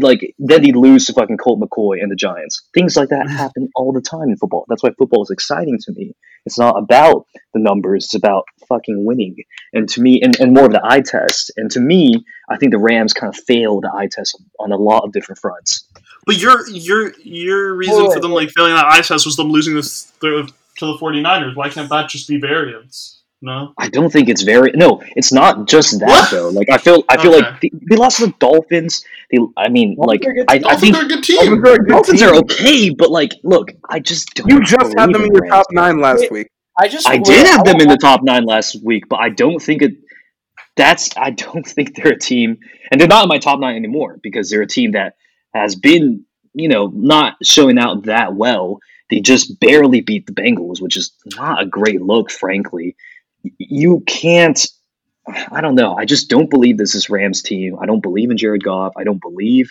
[0.00, 2.62] like then he'd lose to fucking Colt McCoy and the Giants.
[2.74, 4.64] Things like that happen all the time in football.
[4.68, 6.14] That's why football is exciting to me.
[6.46, 9.36] It's not about the numbers; it's about fucking winning.
[9.72, 11.52] And to me, and, and more of the eye test.
[11.56, 14.76] And to me, I think the Rams kind of failed the eye test on a
[14.76, 15.86] lot of different fronts.
[16.26, 19.74] But your your your reason for them like failing that eye test was them losing
[19.74, 20.46] this to
[20.80, 21.56] the 49ers.
[21.56, 23.17] Why can't that just be variance?
[23.40, 24.72] No, I don't think it's very.
[24.72, 26.30] No, it's not just that what?
[26.30, 26.48] though.
[26.48, 27.42] Like I feel, I feel okay.
[27.42, 29.04] like they, they, lost to the Dolphins.
[29.30, 31.62] They, I mean, like I, I, think are a good team.
[31.86, 34.48] Dolphins are okay, but like, look, I just don't.
[34.50, 36.50] You just had them in your top nine last week.
[36.80, 39.62] I just, I did have them in the top nine last week, but I don't
[39.62, 39.92] think it.
[40.76, 42.58] That's I don't think they're a team,
[42.90, 45.14] and they're not in my top nine anymore because they're a team that
[45.54, 46.24] has been,
[46.54, 48.80] you know, not showing out that well.
[49.10, 52.96] They just barely beat the Bengals, which is not a great look, frankly
[53.42, 54.66] you can't.
[55.52, 55.94] I don't know.
[55.94, 57.78] I just don't believe this is Rams team.
[57.78, 58.94] I don't believe in Jared Goff.
[58.96, 59.70] I don't believe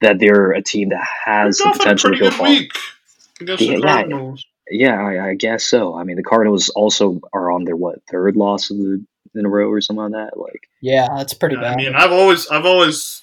[0.00, 2.48] that they're a team that has the potential to go far.
[2.48, 4.34] Yeah, yeah,
[4.70, 5.96] yeah I, I, guess so.
[5.96, 9.04] I mean, the Cardinals also are on their what third loss of the,
[9.34, 10.38] in a row or something like that.
[10.38, 11.72] Like, yeah, that's pretty yeah, bad.
[11.72, 13.22] I mean, I've always, I've always,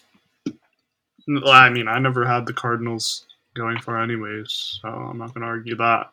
[1.46, 3.26] I mean, I never had the Cardinals
[3.56, 6.12] going for anyways, so I'm not going to argue that.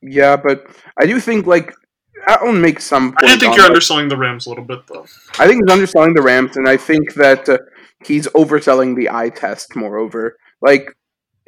[0.00, 0.66] Yeah, but
[0.98, 1.74] I do think like
[2.26, 3.14] I to make some.
[3.18, 3.70] I do think you're that.
[3.70, 5.06] underselling the Rams a little bit, though.
[5.38, 7.58] I think he's underselling the Rams, and I think that uh,
[8.04, 9.76] he's overselling the eye test.
[9.76, 10.96] Moreover, like,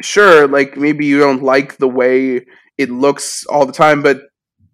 [0.03, 2.47] sure, like maybe you don't like the way
[2.79, 4.23] it looks all the time, but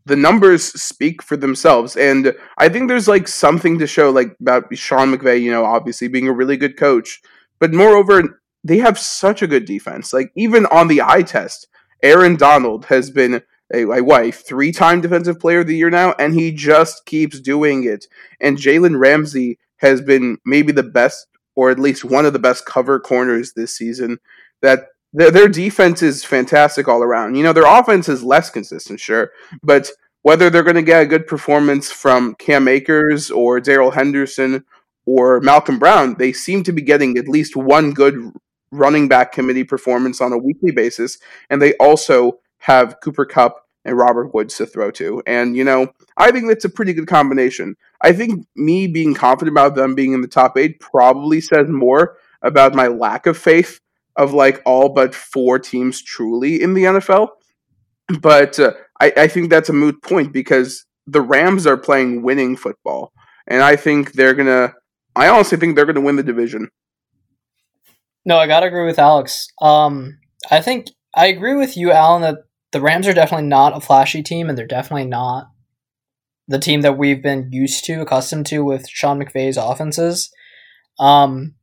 [0.05, 4.77] the numbers speak for themselves, and I think there's like something to show, like about
[4.77, 5.41] Sean McVay.
[5.41, 7.21] You know, obviously being a really good coach,
[7.59, 10.13] but moreover, they have such a good defense.
[10.13, 11.69] Like even on the eye test,
[12.03, 13.43] Aaron Donald has been
[13.73, 17.41] a, a what, three time defensive player of the year now, and he just keeps
[17.41, 18.07] doing it.
[18.41, 22.67] And Jalen Ramsey has been maybe the best or at least one of the best
[22.67, 24.19] cover corners this season.
[24.63, 27.35] That their, their defense is fantastic all around.
[27.35, 29.91] You know, their offense is less consistent, sure, but
[30.23, 34.65] whether they're going to get a good performance from Cam Akers or Darrell Henderson
[35.07, 38.33] or Malcolm Brown, they seem to be getting at least one good
[38.73, 43.97] running back committee performance on a weekly basis, and they also have Cooper Kupp and
[43.97, 45.23] Robert Woods to throw to.
[45.27, 47.77] And, you know, I think that's a pretty good combination.
[48.01, 52.17] I think me being confident about them being in the top eight probably says more
[52.43, 53.81] about my lack of faith
[54.17, 57.29] of like all but four teams truly in the NFL.
[58.21, 62.57] But uh, I, I think that's a moot point because the Rams are playing winning
[62.57, 63.13] football.
[63.47, 64.75] And I think they're going to,
[65.15, 66.71] I honestly think they're going to win the division.
[68.27, 69.47] No, I gotta agree with Alex.
[69.63, 70.19] Um,
[70.51, 72.39] I think I agree with you, Alan, that
[72.73, 75.49] the Rams are definitely not a flashy team, and they're definitely not
[76.47, 80.31] the team that we've been used to, accustomed to with Sean McVay's offenses.
[80.99, 81.55] Um,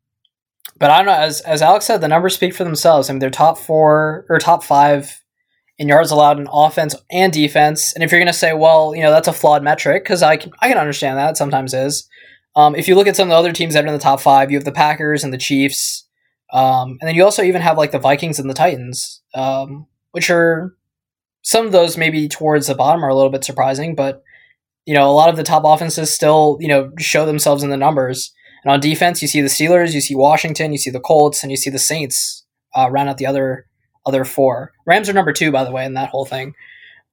[0.78, 1.14] but I don't know.
[1.14, 3.10] As as Alex said, the numbers speak for themselves.
[3.10, 5.22] I mean, they're top four or top five
[5.78, 7.94] in yards allowed in offense and defense.
[7.94, 10.38] And if you're going to say, well, you know, that's a flawed metric, because I
[10.38, 12.10] can I can understand that sometimes is.
[12.56, 14.20] Um, if you look at some of the other teams that are in the top
[14.20, 16.03] five, you have the Packers and the Chiefs,
[16.54, 20.30] um, and then you also even have like the Vikings and the Titans, um, which
[20.30, 20.76] are
[21.42, 24.24] some of those maybe towards the bottom are a little bit surprising, but
[24.86, 27.78] you know a lot of the top offenses still you know show themselves in the
[27.78, 28.32] numbers.
[28.64, 31.52] And on defense, you see the Steelers, you see Washington, you see the Colts, and
[31.52, 33.66] you see the Saints uh, round out the other
[34.06, 34.74] other four.
[34.86, 36.54] Rams are number two, by the way, in that whole thing.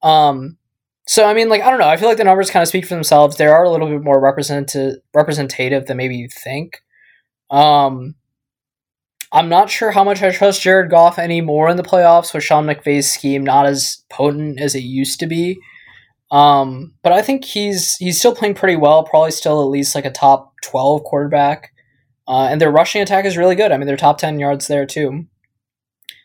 [0.03, 0.59] Um,
[1.07, 1.89] so I mean, like I don't know.
[1.89, 3.37] I feel like the numbers kind of speak for themselves.
[3.37, 6.83] They are a little bit more representative representative than maybe you think.
[7.51, 8.15] Um,
[9.33, 12.67] I'm not sure how much I trust Jared Goff anymore in the playoffs with Sean
[12.67, 15.61] McVay's scheme not as potent as it used to be.
[16.33, 19.05] Um, but I think he's he's still playing pretty well.
[19.05, 21.73] Probably still at least like a top twelve quarterback.
[22.29, 23.73] Uh, and their rushing attack is really good.
[23.73, 25.27] I mean, they're top ten yards there too.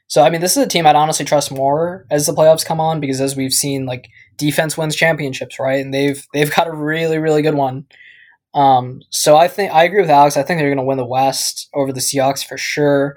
[0.08, 2.80] So I mean, this is a team I'd honestly trust more as the playoffs come
[2.80, 5.84] on because as we've seen, like defense wins championships, right?
[5.84, 7.86] And they've they've got a really really good one.
[8.56, 10.38] Um, so I think I agree with Alex.
[10.38, 13.16] I think they're going to win the West over the Seahawks for sure.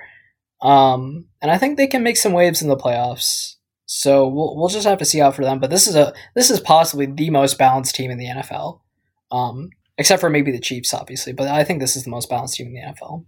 [0.60, 3.54] Um, and I think they can make some waves in the playoffs.
[3.86, 5.60] So we'll we'll just have to see out for them.
[5.60, 8.80] But this is a this is possibly the most balanced team in the NFL,
[9.30, 11.32] um, except for maybe the Chiefs, obviously.
[11.32, 13.24] But I think this is the most balanced team in the NFL.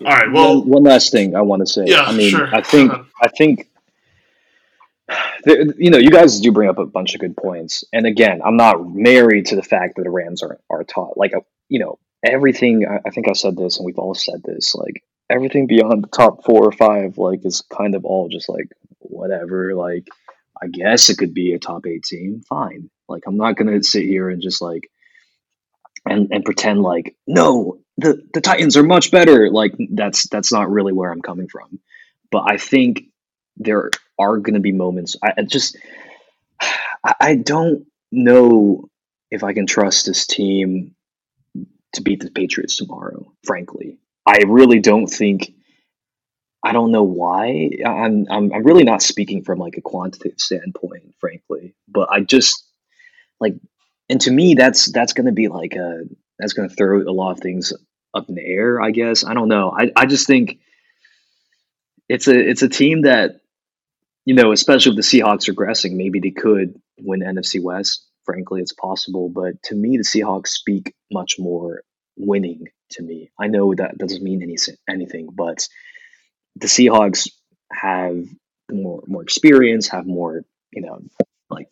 [0.00, 0.30] All right.
[0.32, 1.84] Well, one, one last thing I want to say.
[1.86, 2.54] Yeah, I mean, sure.
[2.54, 3.77] I think I think there-
[5.46, 8.56] you know you guys do bring up a bunch of good points, and again, I'm
[8.56, 11.98] not married to the fact that the Rams are are taught like uh, you know
[12.24, 12.86] everything.
[12.86, 14.74] I, think I said this, and we've all said this.
[14.74, 18.68] Like everything beyond the top four or five, like is kind of all just like
[18.98, 19.74] whatever.
[19.74, 20.08] Like
[20.60, 22.42] I guess it could be a top eight team.
[22.48, 22.90] Fine.
[23.08, 24.90] Like I'm not gonna sit here and just like
[26.06, 29.50] and and pretend like no the the Titans are much better.
[29.50, 31.80] Like that's that's not really where I'm coming from.
[32.30, 33.04] But I think
[33.56, 35.16] there are going to be moments.
[35.22, 35.76] I, I just
[37.20, 38.88] I, don't know
[39.30, 40.94] if I can trust this team
[41.92, 43.32] to beat the Patriots tomorrow.
[43.44, 45.54] Frankly, I really don't think.
[46.64, 47.70] I don't know why.
[47.86, 51.74] I'm I'm I'm really not speaking from like a quantitative standpoint, frankly.
[51.86, 52.64] But I just
[53.38, 53.54] like,
[54.08, 56.02] and to me, that's that's going to be like a
[56.38, 57.72] that's going to throw a lot of things
[58.12, 58.82] up in the air.
[58.82, 59.70] I guess I don't know.
[59.70, 60.58] I I just think
[62.08, 63.40] it's a it's a team that
[64.28, 68.06] you know, especially with the Seahawks regressing, maybe they could win NFC West.
[68.26, 71.80] Frankly, it's possible, but to me, the Seahawks speak much more
[72.14, 73.30] winning to me.
[73.40, 74.56] I know that doesn't mean any
[74.86, 75.66] anything, but
[76.56, 77.30] the Seahawks
[77.72, 78.22] have
[78.70, 81.00] more more experience, have more, you know,
[81.48, 81.68] like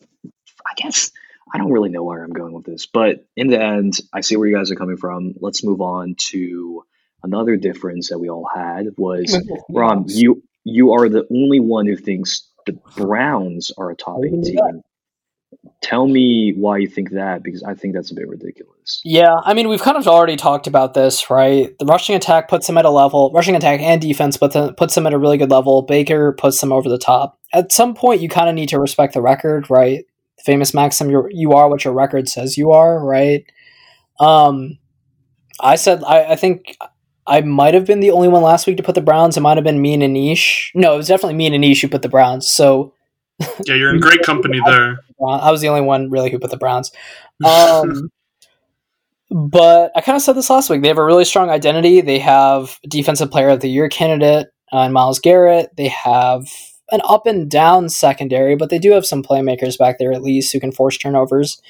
[0.67, 1.11] I guess
[1.53, 4.37] I don't really know where I'm going with this, but in the end, I see
[4.37, 5.35] where you guys are coming from.
[5.43, 6.85] Let's move on to
[7.23, 9.39] another difference that we all had was
[9.69, 14.43] Ron, you you are the only one who thinks the Browns are a top eight
[14.43, 14.83] team.
[15.81, 19.01] Tell me why you think that, because I think that's a bit ridiculous.
[19.05, 21.73] Yeah, I mean, we've kind of already talked about this, right?
[21.79, 24.97] The rushing attack puts them at a level, rushing attack and defense puts them, puts
[24.97, 25.83] them at a really good level.
[25.83, 27.39] Baker puts them over the top.
[27.53, 30.05] At some point, you kind of need to respect the record, right?
[30.39, 33.45] The famous maxim, you're, you are what your record says you are, right?
[34.19, 34.79] Um,
[35.61, 36.77] I said, I, I think
[37.27, 39.37] I might have been the only one last week to put the Browns.
[39.37, 40.71] It might have been me and Anish.
[40.75, 42.49] No, it was definitely me and Anish who put the Browns.
[42.49, 42.95] So
[43.67, 45.01] yeah, you're in great company there.
[45.21, 46.91] uh, I was the only one really who put the Browns.
[47.45, 48.09] Um,
[49.31, 50.81] but I kind of said this last week.
[50.81, 52.01] They have a really strong identity.
[52.01, 55.71] They have defensive player of the year candidate uh, in Myles Garrett.
[55.77, 56.49] They have
[56.93, 60.53] an up and down secondary, but they do have some playmakers back there at least
[60.53, 61.61] who can force turnovers.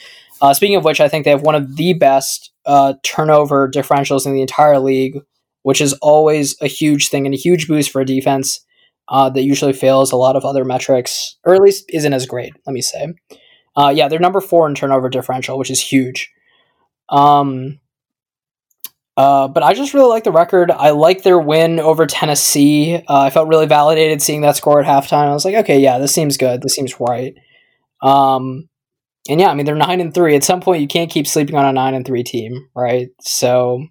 [0.43, 4.27] Uh, speaking of which, I think they have one of the best uh, turnover differentials
[4.27, 5.21] in the entire league,
[5.67, 8.61] which is always a huge thing and a huge boost for a defense
[9.09, 12.53] uh, that usually fails a lot of other metrics, or at least isn't as great.
[12.69, 13.09] Let me say.
[13.77, 16.31] Uh, yeah, they're number four in turnover differential, which is huge.
[17.09, 17.81] Um,
[19.17, 20.71] uh, but I just really like the record.
[20.71, 23.03] I like their win over Tennessee.
[23.09, 25.27] Uh, I felt really validated seeing that score at halftime.
[25.27, 26.63] I was like, okay, yeah, this seems good.
[26.63, 27.35] This seems right.
[28.03, 28.69] Um,
[29.29, 30.37] and yeah, I mean they're nine and three.
[30.37, 33.09] At some point, you can't keep sleeping on a nine and three team, right?
[33.21, 33.89] So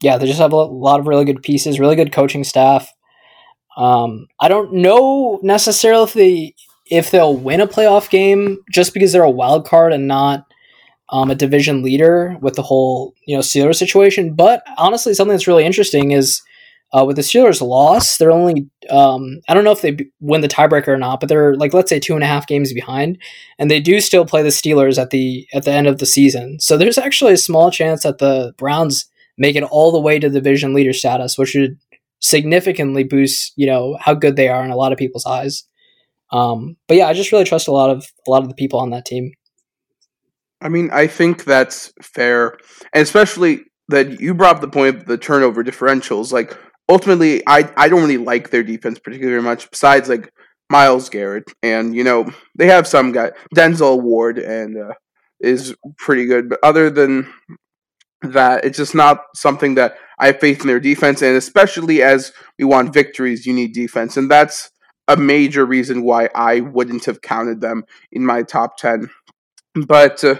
[0.00, 2.92] yeah, they just have a lot of really good pieces, really good coaching staff.
[3.76, 6.54] Um, I don't know necessarily if they
[6.90, 10.44] if they'll win a playoff game just because they're a wild card and not
[11.10, 14.34] um, a division leader with the whole you know Steelers situation.
[14.34, 16.42] But honestly, something that's really interesting is
[16.92, 20.48] uh, with the Steelers' loss, they're only um, I don't know if they win the
[20.48, 23.18] tiebreaker or not, but they're like let's say two and a half games behind,
[23.58, 26.60] and they do still play the Steelers at the at the end of the season.
[26.60, 29.06] So there's actually a small chance that the Browns
[29.38, 31.78] make it all the way to division leader status, which would
[32.20, 35.64] significantly boost you know how good they are in a lot of people's eyes.
[36.32, 38.80] Um, but yeah, I just really trust a lot of a lot of the people
[38.80, 39.32] on that team.
[40.60, 42.58] I mean, I think that's fair,
[42.92, 46.32] and especially that you brought up the point of the turnover differentials.
[46.32, 46.56] Like
[46.88, 49.70] ultimately, I I don't really like their defense particularly much.
[49.70, 50.32] Besides, like
[50.70, 54.94] Myles Garrett, and you know they have some guy Denzel Ward, and uh,
[55.40, 56.48] is pretty good.
[56.48, 57.30] But other than
[58.22, 61.22] that, it's just not something that I have faith in their defense.
[61.22, 64.70] And especially as we want victories, you need defense, and that's
[65.08, 69.10] a major reason why I wouldn't have counted them in my top ten.
[69.74, 70.36] But uh,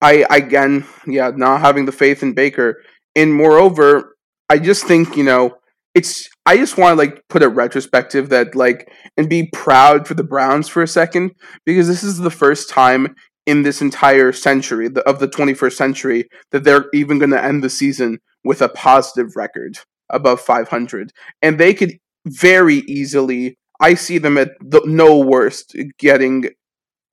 [0.00, 2.82] I again, yeah, not having the faith in Baker,
[3.14, 4.16] and moreover,
[4.48, 5.56] I just think, you know,
[5.94, 10.14] it's I just want to like put a retrospective that like and be proud for
[10.14, 11.32] the Browns for a second
[11.64, 13.14] because this is the first time
[13.46, 17.62] in this entire century the, of the 21st century that they're even going to end
[17.62, 19.78] the season with a positive record
[20.10, 26.46] above 500 and they could very easily I see them at the no worst getting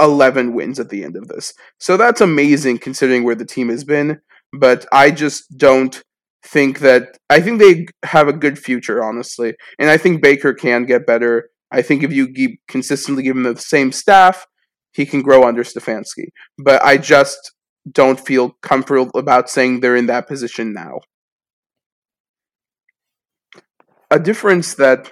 [0.01, 1.53] 11 wins at the end of this.
[1.79, 4.19] So that's amazing considering where the team has been,
[4.51, 6.01] but I just don't
[6.43, 9.53] think that I think they have a good future, honestly.
[9.79, 11.49] And I think Baker can get better.
[11.71, 14.45] I think if you keep consistently give him the same staff,
[14.93, 16.25] he can grow under Stefanski.
[16.57, 17.53] But I just
[17.91, 20.99] don't feel comfortable about saying they're in that position now.
[24.09, 25.11] A difference that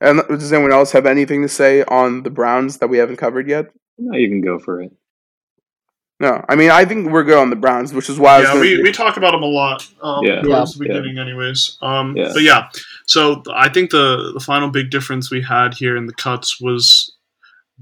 [0.00, 3.48] and does anyone else have anything to say on the Browns that we haven't covered
[3.48, 3.66] yet?
[3.96, 4.92] No, you can go for it.
[6.20, 8.42] No, I mean I think we're good on the Browns, which is why.
[8.42, 9.86] yeah, we, we talk about them a lot.
[10.02, 10.42] Um, Yeah.
[10.42, 10.94] towards the Yeah.
[10.94, 11.78] beginning, anyways.
[11.80, 12.30] Um, Yeah.
[12.32, 12.68] But yeah,
[13.06, 17.16] so I think the the final big difference we had here in the cuts was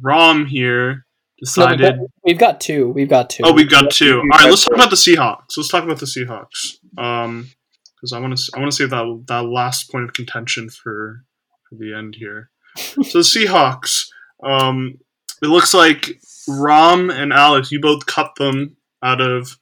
[0.01, 1.07] Rom here
[1.43, 1.81] No, decided.
[1.81, 2.89] we've, got, we've got two.
[2.91, 3.43] We've got two.
[3.45, 4.19] oh, we've got two.
[4.19, 5.57] All right, let's talk about the Seahawks.
[5.57, 6.79] Let's talk about the Seahawks.
[6.97, 7.51] Um,
[7.97, 11.25] because I want to I want to save that that last point of contention for
[11.69, 12.51] for the end here.
[12.77, 14.07] so the Seahawks.
[14.45, 14.99] Um,
[15.43, 19.57] it looks like Rom and Alex, you both cut them out of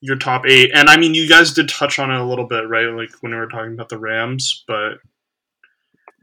[0.00, 2.68] your top eight, and I mean, you guys did touch on it a little bit,
[2.68, 2.86] right?
[2.86, 4.98] Like when we were talking about the Rams, but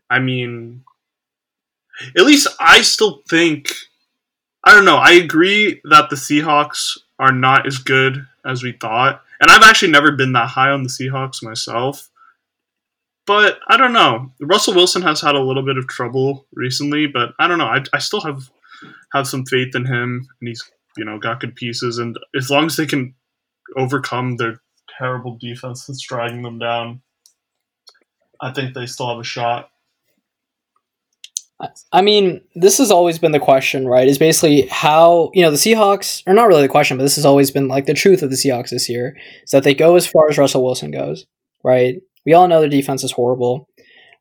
[0.09, 0.83] I mean,
[2.17, 3.73] at least I still think
[4.67, 4.97] I don't know.
[4.97, 9.93] I agree that the Seahawks are not as good as we thought, and I've actually
[9.93, 12.09] never been that high on the Seahawks myself.
[13.25, 14.33] But I don't know.
[14.41, 17.67] Russell Wilson has had a little bit of trouble recently, but I don't know.
[17.67, 18.49] I, I still have
[19.13, 21.97] have some faith in him, and he's you know got good pieces.
[21.97, 23.15] And as long as they can
[23.77, 24.59] overcome their
[24.99, 27.01] terrible defense that's dragging them down,
[28.41, 29.69] I think they still have a shot.
[31.91, 34.07] I mean, this has always been the question, right?
[34.07, 37.25] Is basically how you know the Seahawks, or not really the question, but this has
[37.25, 40.05] always been like the truth of the Seahawks this year is that they go as
[40.05, 41.25] far as Russell Wilson goes,
[41.63, 41.95] right?
[42.25, 43.67] We all know their defense is horrible,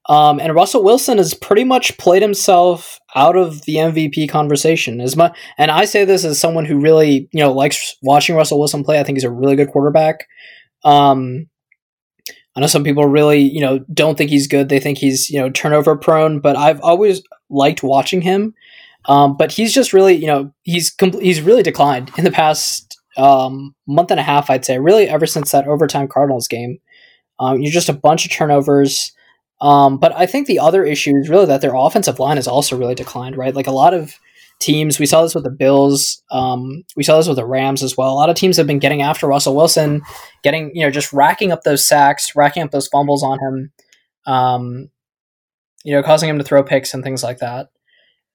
[0.09, 5.03] um, and Russell Wilson has pretty much played himself out of the MVP conversation.
[5.03, 8.59] As much, and I say this as someone who really you know likes watching Russell
[8.59, 8.99] Wilson play.
[8.99, 10.27] I think he's a really good quarterback.
[10.85, 11.49] Um,
[12.57, 14.71] I know some people really, you know, don't think he's good.
[14.71, 16.41] They think he's, you know, turnover prone.
[16.41, 18.55] But I've always liked watching him.
[19.05, 23.75] Um, but he's just really, you know, he's he's really declined in the past um,
[23.87, 24.51] month and a half.
[24.51, 26.79] I'd say, really, ever since that overtime Cardinals game.
[27.39, 29.13] Um, you're just a bunch of turnovers.
[29.61, 32.77] Um, but I think the other issue is really that their offensive line has also
[32.77, 33.37] really declined.
[33.37, 34.19] Right, like a lot of
[34.61, 34.99] teams.
[34.99, 36.23] We saw this with the Bills.
[36.31, 38.13] Um, we saw this with the Rams as well.
[38.13, 40.03] A lot of teams have been getting after Russell Wilson,
[40.43, 43.73] getting you know just racking up those sacks, racking up those fumbles on him,
[44.27, 44.91] um,
[45.85, 47.69] you know, causing him to throw picks and things like that.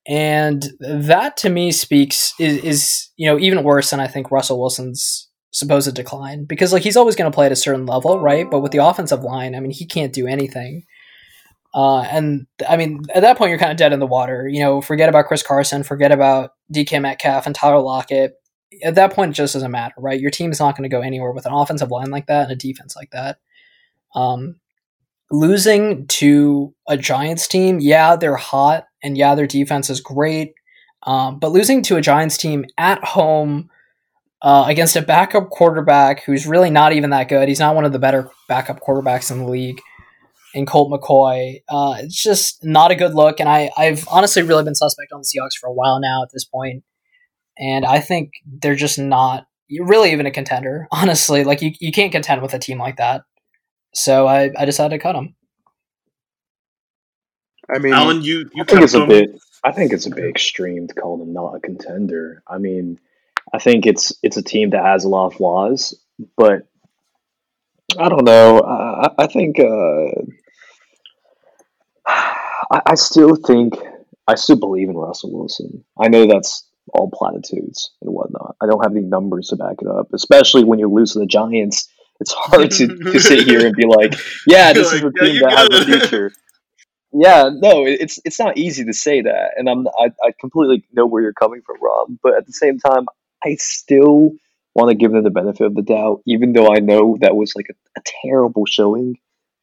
[0.07, 4.59] And that to me speaks is, is you know even worse than I think Russell
[4.59, 8.49] Wilson's supposed decline because like he's always going to play at a certain level, right?
[8.49, 10.83] But with the offensive line, I mean, he can't do anything.
[11.73, 14.47] Uh, and I mean, at that point, you're kind of dead in the water.
[14.47, 18.33] You know, forget about Chris Carson, forget about DK Metcalf and Tyler Lockett.
[18.83, 20.19] At that point, it just doesn't matter, right?
[20.19, 22.51] Your team is not going to go anywhere with an offensive line like that and
[22.51, 23.37] a defense like that.
[24.15, 24.55] Um,
[25.29, 30.53] losing to a Giants team, yeah, they're hot, and yeah, their defense is great.
[31.03, 33.69] Um, but losing to a Giants team at home
[34.41, 37.91] uh, against a backup quarterback who's really not even that good, he's not one of
[37.91, 39.81] the better backup quarterbacks in the league
[40.53, 41.61] and Colt McCoy.
[41.69, 43.39] Uh, it's just not a good look.
[43.39, 46.29] And I, I've honestly really been suspect on the Seahawks for a while now at
[46.31, 46.83] this point.
[47.57, 51.43] And I think they're just not really even a contender, honestly.
[51.43, 53.23] Like, you, you can't contend with a team like that.
[53.93, 55.35] So I, I decided to cut them.
[57.73, 59.39] I mean, Alan, you, you I think it's a bit.
[59.63, 62.41] I think it's a bit extreme to call them not a contender.
[62.47, 62.99] I mean,
[63.53, 65.97] I think it's it's a team that has a lot of flaws,
[66.35, 66.67] but
[67.97, 68.59] I don't know.
[68.61, 70.21] I, I think uh,
[72.71, 73.75] I, I still think
[74.27, 75.83] I still believe in Russell Wilson.
[75.99, 78.55] I know that's all platitudes and whatnot.
[78.61, 81.25] I don't have any numbers to back it up, especially when you lose to the
[81.25, 81.89] Giants.
[82.19, 84.13] It's hard to, to sit here and be like,
[84.47, 86.31] "Yeah, this is a like, "Yeah, team that has a future."
[87.13, 91.05] Yeah, no, it's it's not easy to say that, and I'm I, I completely know
[91.05, 92.17] where you're coming from, Rob.
[92.23, 93.05] But at the same time,
[93.43, 94.31] I still
[94.75, 97.53] want to give them the benefit of the doubt, even though I know that was
[97.55, 99.17] like a, a terrible showing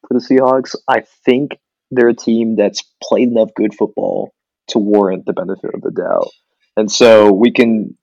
[0.07, 0.75] for the Seahawks.
[0.87, 1.57] I think
[1.91, 4.33] they're a team that's played enough good football
[4.67, 6.29] to warrant the benefit of the doubt,
[6.77, 7.97] and so we can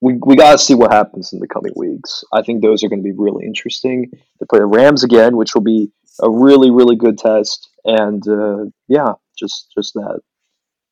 [0.00, 2.24] we we gotta see what happens in the coming weeks.
[2.32, 4.10] I think those are going to be really interesting.
[4.12, 8.64] They play the Rams again, which will be a really really good test, and uh,
[8.88, 10.20] yeah, just just that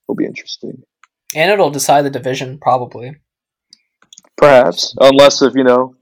[0.07, 0.82] will be interesting.
[1.34, 3.16] And it'll decide the division, probably.
[4.36, 5.95] Perhaps, unless if you know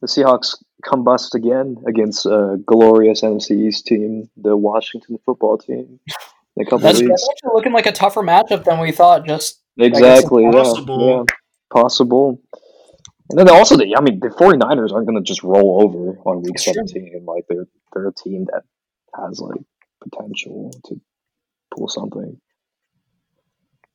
[0.00, 6.00] the Seahawks combust again against a glorious NFC East team, the Washington Football Team,
[6.56, 7.28] in a couple That's, of that's weeks.
[7.30, 9.26] actually looking like a tougher matchup than we thought.
[9.26, 11.26] Just Exactly, yeah, possible.
[11.28, 11.34] yeah,
[11.72, 12.40] possible.
[13.30, 16.42] And then also, the I mean, the 49ers aren't going to just roll over on
[16.42, 17.24] week That's 17.
[17.26, 18.62] Like they're they're a team that
[19.20, 19.60] has like
[20.02, 21.00] potential to
[21.76, 22.40] pull something.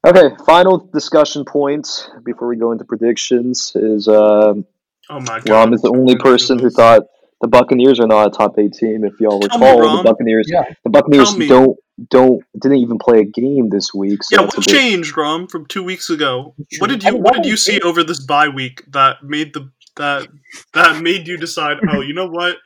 [0.05, 4.65] Okay, final discussion point before we go into predictions is um,
[5.10, 5.49] Oh my god.
[5.49, 7.04] Rom is the only person who thought
[7.41, 9.04] the Buccaneers are not a top eight team.
[9.04, 10.64] If y'all Tell me, recall, the Buccaneers Yeah.
[10.84, 11.47] the Buccaneers Tell me.
[11.47, 11.78] don't
[12.10, 14.24] don't didn't even play a game this week.
[14.24, 16.56] So Yeah, that's what bit- changed, Rom, from two weeks ago?
[16.80, 20.28] What did you What did you see over this bye week that made the that
[20.74, 21.78] that made you decide?
[21.91, 22.58] Oh, you know what?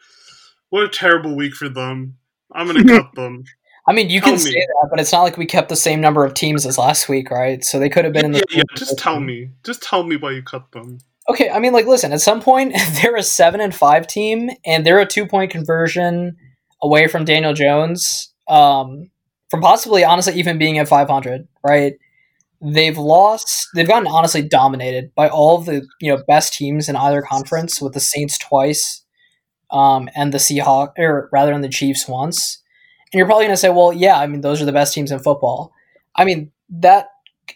[0.70, 2.18] What a terrible week for them.
[2.54, 3.44] I'm gonna cut them.
[3.90, 4.52] I mean, you Tell can me.
[4.52, 7.08] say that, but it's not like we kept the same number of teams as last
[7.08, 7.64] week, right?
[7.64, 9.50] So they could have been in yeah, the yeah, just tell me.
[9.66, 11.00] Just tell me why you cut them.
[11.30, 12.14] Okay, I mean, like, listen.
[12.14, 16.38] At some point, they're a seven and five team, and they're a two point conversion
[16.82, 19.10] away from Daniel Jones, um,
[19.50, 21.48] from possibly, honestly, even being at five hundred.
[21.66, 21.94] Right?
[22.62, 23.68] They've lost.
[23.76, 27.82] They've gotten honestly dominated by all of the you know best teams in either conference,
[27.82, 29.04] with the Saints twice,
[29.70, 32.62] um, and the Seahawks, or rather, than the Chiefs once.
[33.12, 35.12] And you're probably going to say, well, yeah, I mean, those are the best teams
[35.12, 35.72] in football.
[36.16, 37.10] I mean that.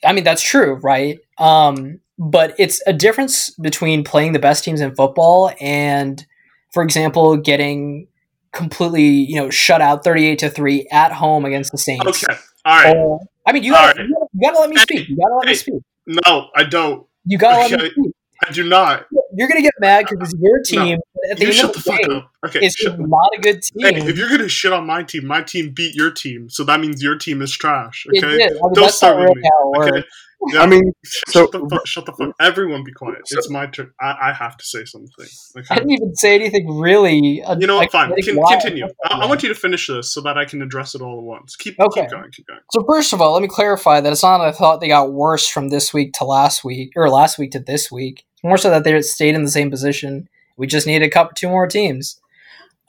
[0.06, 1.20] I mean, that's true, right?
[1.38, 2.00] Um,
[2.30, 6.24] but it's a difference between playing the best teams in football and,
[6.72, 8.08] for example, getting
[8.54, 12.06] completely, you know, shut out thirty-eight to three at home against the Saints.
[12.06, 12.96] Okay, all right.
[12.96, 14.08] Or- I mean, you gotta, right.
[14.08, 15.10] you gotta, you gotta let me Hey, speak.
[15.10, 15.82] You gotta let me speak.
[16.06, 17.08] No, I don't.
[17.26, 18.14] You gotta let me speak.
[18.48, 19.08] I do not.
[19.36, 21.00] You're gonna get mad because it's your team,
[21.32, 22.32] at the You end shut of the the, fuck up.
[22.48, 22.70] Okay.
[22.98, 23.96] not a good team.
[23.96, 26.80] Hey, if you're gonna shit on my team, my team beat your team, so that
[26.80, 28.06] means your team is trash.
[28.10, 28.20] Okay.
[28.20, 28.42] did.
[28.42, 29.50] I mean, Don't start with me.
[29.78, 30.04] Okay.
[30.42, 30.54] Works.
[30.56, 30.62] Yeah.
[30.62, 31.86] I mean, Shut the fuck.
[31.88, 32.36] Shut the fuck.
[32.39, 33.20] Everyone, be quiet.
[33.28, 33.92] So- it's my turn.
[34.02, 35.10] I, I have to say something.
[35.20, 35.76] I Okay.
[35.76, 37.42] didn't even say anything really.
[37.44, 37.92] uh, You know what?
[37.92, 38.10] Fine.
[38.12, 38.88] like, Con- continue.
[39.06, 41.24] I, I want you to finish this so that I can address it all at
[41.24, 41.56] once.
[41.56, 42.02] Keep, Okay.
[42.02, 42.32] keep going.
[42.32, 42.60] Keep going.
[42.72, 45.14] So first of all, let me clarify that it's not that I thought they got
[45.14, 48.26] worse from this week to last week, or last week to this week.
[48.34, 50.28] It's more so that they stayed in the same position.
[50.58, 52.20] We just needed a couple, two more teams.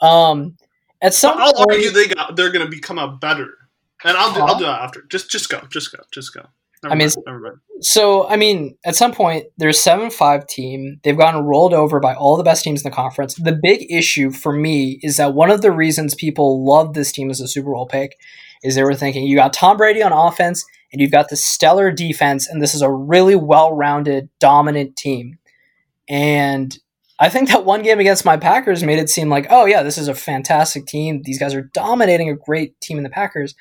[0.00, 0.56] Um,
[1.00, 2.36] at some But I'll point, argue they got.
[2.36, 3.48] They're gonna become a better,
[4.04, 4.40] and I'll do.
[4.40, 5.02] I'll do that after.
[5.10, 5.60] Just, just go.
[5.70, 6.02] Just go.
[6.12, 6.46] Just go.
[6.82, 7.08] Never I mean,
[7.80, 11.00] so I mean, at some point, there's seven five team.
[11.04, 13.34] They've gotten rolled over by all the best teams in the conference.
[13.34, 17.30] The big issue for me is that one of the reasons people love this team
[17.30, 18.16] as a Super Bowl pick
[18.62, 21.90] is they were thinking you got Tom Brady on offense and you've got the stellar
[21.90, 25.38] defense, and this is a really well-rounded, dominant team.
[26.08, 26.76] And
[27.18, 29.96] I think that one game against my Packers made it seem like, oh yeah, this
[29.96, 31.22] is a fantastic team.
[31.24, 33.54] These guys are dominating a great team in the Packers.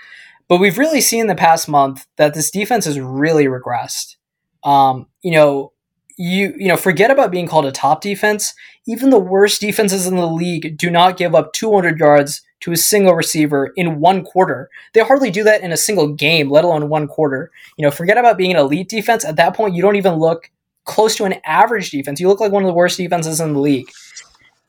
[0.52, 4.18] But we've really seen in the past month that this defense has really regressed.
[4.66, 5.72] Um, you know,
[6.18, 8.54] you you know forget about being called a top defense.
[8.86, 12.76] Even the worst defenses in the league do not give up 200 yards to a
[12.76, 14.70] single receiver in one quarter.
[14.93, 17.49] They hardly do that in a single game, let alone one quarter.
[17.78, 19.24] You know, forget about being an elite defense.
[19.24, 20.52] At that point, you don't even look
[20.84, 22.20] close to an average defense.
[22.20, 23.89] You look like one of the worst defenses in the league.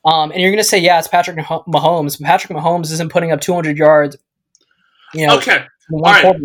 [0.05, 2.23] Um, and you're going to say, yeah, it's Patrick Mahomes.
[2.23, 4.17] Patrick Mahomes isn't putting up 200 yards.
[5.13, 5.67] You know, okay.
[5.91, 6.41] In one All right.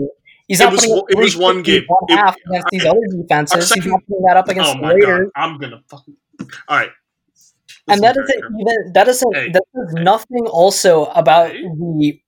[0.47, 1.83] He's It was- it was one game.
[1.88, 2.89] one It- half against these okay.
[2.89, 3.53] other defenses.
[3.53, 5.31] Our He's second- not putting that up against Oh the my god, Raiders.
[5.35, 6.15] I'm gonna fucking.
[6.69, 6.89] All right.
[7.89, 9.49] and that isn't even that isn't Hey.
[9.51, 11.61] that is nothing also about Hey.
[11.63, 12.21] the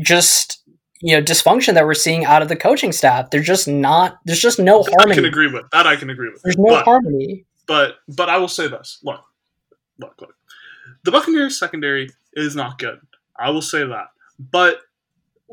[0.00, 0.62] just
[1.00, 3.30] you know dysfunction that we're seeing out of the coaching staff.
[3.30, 4.18] They're just not.
[4.24, 5.12] There's just no harmony.
[5.12, 5.86] I can agree with that.
[5.86, 6.42] I can agree with.
[6.42, 7.44] There's no but, harmony.
[7.66, 8.98] but but I will say this.
[9.02, 9.20] Look,
[9.98, 10.34] look, look.
[11.04, 12.98] The Buccaneers secondary is not good.
[13.38, 14.06] I will say that.
[14.38, 14.80] But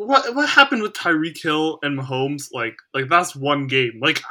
[0.07, 2.47] what what happened with Tyreek Hill and Mahomes?
[2.53, 3.99] Like like that's one game.
[4.01, 4.21] Like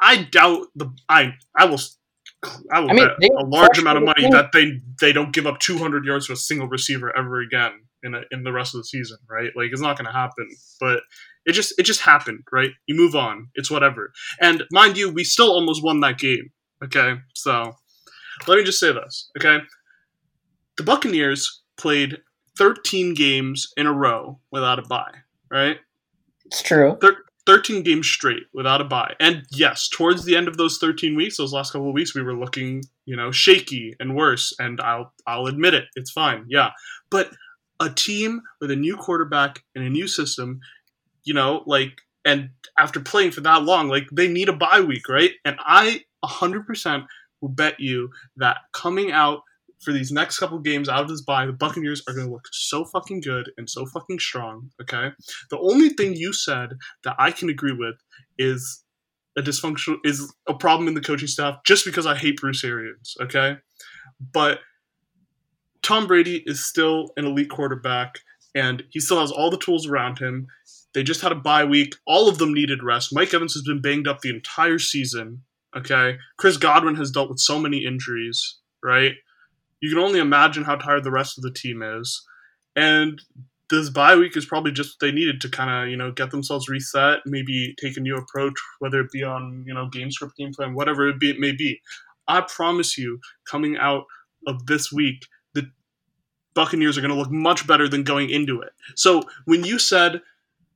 [0.00, 1.78] I doubt the I I will
[2.72, 5.32] I will I mean, bet a large amount of money frustrated that they they don't
[5.32, 8.74] give up 200 yards to a single receiver ever again in a, in the rest
[8.74, 9.52] of the season, right?
[9.54, 10.48] Like it's not going to happen.
[10.80, 11.00] But
[11.44, 12.70] it just it just happened, right?
[12.86, 13.48] You move on.
[13.54, 14.12] It's whatever.
[14.40, 16.50] And mind you, we still almost won that game.
[16.84, 17.76] Okay, so
[18.48, 19.30] let me just say this.
[19.38, 19.58] Okay,
[20.76, 22.18] the Buccaneers played
[22.58, 25.12] 13 games in a row without a bye.
[25.50, 25.78] Right,
[26.46, 26.98] It's true.
[27.46, 29.14] 13 games straight without a bye.
[29.20, 32.22] And yes, towards the end of those 13 weeks, those last couple of weeks, we
[32.22, 34.52] were looking, you know, shaky and worse.
[34.58, 35.84] And I'll I'll admit it.
[35.94, 36.46] It's fine.
[36.48, 36.70] Yeah,
[37.10, 37.30] but
[37.78, 40.60] a team with a new quarterback and a new system,
[41.24, 41.92] you know, like,
[42.24, 45.30] and after playing for that long, like, they need a bye week, right?
[45.44, 47.06] And I 100%
[47.40, 49.40] will bet you that coming out
[49.82, 52.48] for these next couple games out of this bye, the Buccaneers are going to look
[52.52, 55.10] so fucking good and so fucking strong, okay?
[55.50, 56.70] The only thing you said
[57.04, 57.96] that I can agree with
[58.38, 58.82] is
[59.36, 63.16] a dysfunctional is a problem in the coaching staff just because I hate Bruce Arians,
[63.20, 63.58] okay?
[64.32, 64.60] But
[65.82, 68.20] Tom Brady is still an elite quarterback
[68.54, 70.46] and he still has all the tools around him.
[70.94, 71.94] They just had a bye week.
[72.06, 73.14] All of them needed rest.
[73.14, 75.42] Mike Evans has been banged up the entire season,
[75.76, 76.16] okay?
[76.38, 79.12] Chris Godwin has dealt with so many injuries, right?
[79.80, 82.22] You can only imagine how tired the rest of the team is.
[82.74, 83.20] And
[83.70, 86.30] this bye week is probably just what they needed to kind of you know get
[86.30, 90.36] themselves reset, maybe take a new approach, whether it be on you know game script,
[90.36, 91.80] game plan, whatever it, be, it may be.
[92.28, 94.04] I promise you, coming out
[94.46, 95.70] of this week, the
[96.54, 98.70] Buccaneers are going to look much better than going into it.
[98.96, 100.20] So when you said,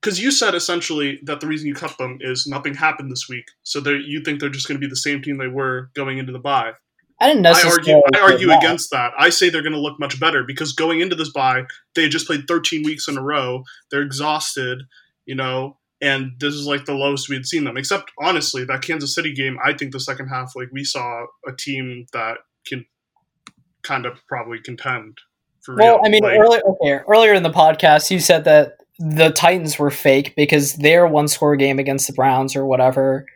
[0.01, 3.47] because you said essentially that the reason you cut them is nothing happened this week,
[3.63, 6.33] so you think they're just going to be the same team they were going into
[6.33, 6.73] the bye.
[7.21, 9.13] I didn't I argue, I argue against that.
[9.19, 11.65] I say they're going to look much better because going into this bye,
[11.95, 13.63] they just played 13 weeks in a row.
[13.91, 14.83] They're exhausted,
[15.27, 17.77] you know, and this is like the lowest we had seen them.
[17.77, 21.53] Except honestly, that Kansas City game, I think the second half, like we saw a
[21.53, 22.87] team that can
[23.83, 25.19] kind of probably contend.
[25.61, 26.05] For Well, real.
[26.05, 29.91] I mean, Like, earlier okay, earlier in the podcast, you said that the Titans were
[29.91, 33.27] fake because their one score game against the Browns or whatever.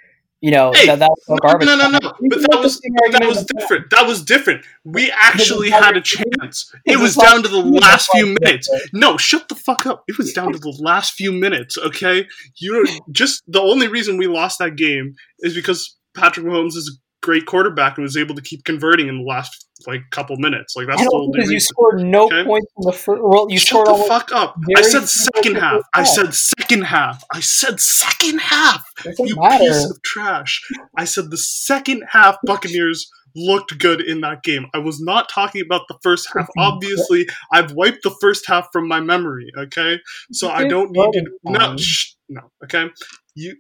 [0.45, 1.66] You know Hey, that that was no, garbage.
[1.66, 1.99] no, no, no.
[2.01, 2.12] time.
[2.28, 3.88] But that was that was different.
[3.88, 4.66] That was different.
[4.84, 6.70] We actually had a chance.
[6.84, 8.68] It was down to the last few minutes.
[8.92, 10.05] No, shut the fuck up.
[10.07, 12.26] It was down to the last few minutes, okay?
[12.57, 17.47] You just the only reason we lost that game is because Patrick Mahomes is great
[17.47, 20.77] quarterback and was able to keep converting in the last like couple minutes.
[20.77, 22.45] Like that's the because you scored no okay?
[22.45, 23.22] points in the first.
[23.22, 24.57] Well, you Shut scored the fuck up.
[24.77, 25.83] I said second half.
[25.95, 27.25] I said second half.
[27.33, 28.85] I said second half.
[29.18, 29.64] You matter.
[29.64, 30.62] piece of trash.
[30.99, 34.66] I said the second half Buccaneers looked good in that game.
[34.75, 36.49] I was not talking about the first half.
[36.59, 39.99] Obviously, I've wiped the first half from my memory, okay?
[40.31, 42.91] So I don't need to no shh, no, okay?
[43.35, 43.57] You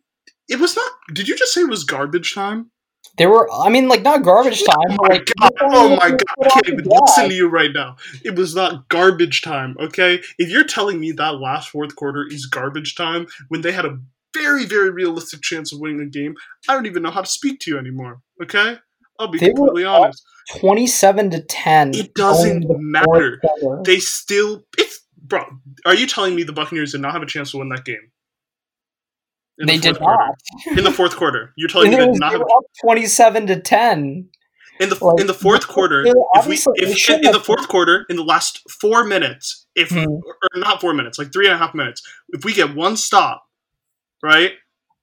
[0.46, 2.70] it was not did you just say it was garbage time?
[3.16, 4.98] There were, I mean, like not garbage oh time.
[4.98, 7.00] Oh my like, god, oh my god, put I can't even drive.
[7.02, 7.96] listen to you right now.
[8.24, 10.20] It was not garbage time, okay?
[10.38, 13.98] If you're telling me that last fourth quarter is garbage time when they had a
[14.34, 16.34] very, very realistic chance of winning the game,
[16.68, 18.78] I don't even know how to speak to you anymore, okay?
[19.20, 20.24] I'll be They completely honest.
[20.58, 21.94] Twenty-seven to ten.
[21.94, 23.40] It doesn't matter.
[23.84, 25.44] They still it's bro,
[25.86, 28.10] are you telling me the Buccaneers did not have a chance to win that game?
[29.58, 30.34] In They the did fourth quarter?
[30.66, 30.78] not.
[30.78, 31.52] In the fourth quarter.
[31.56, 34.28] You're telling And me it they did not they have were up twenty-seven to ten.
[34.80, 37.68] in the Like, in the fourth quarter, if we obviously if shouldn't in the fourth
[37.68, 40.06] quarter, in the last four minutes, if Hmm.
[40.06, 40.20] or
[40.56, 43.44] not four minutes, like three and a half minutes, if we get one stop,
[44.22, 44.52] right,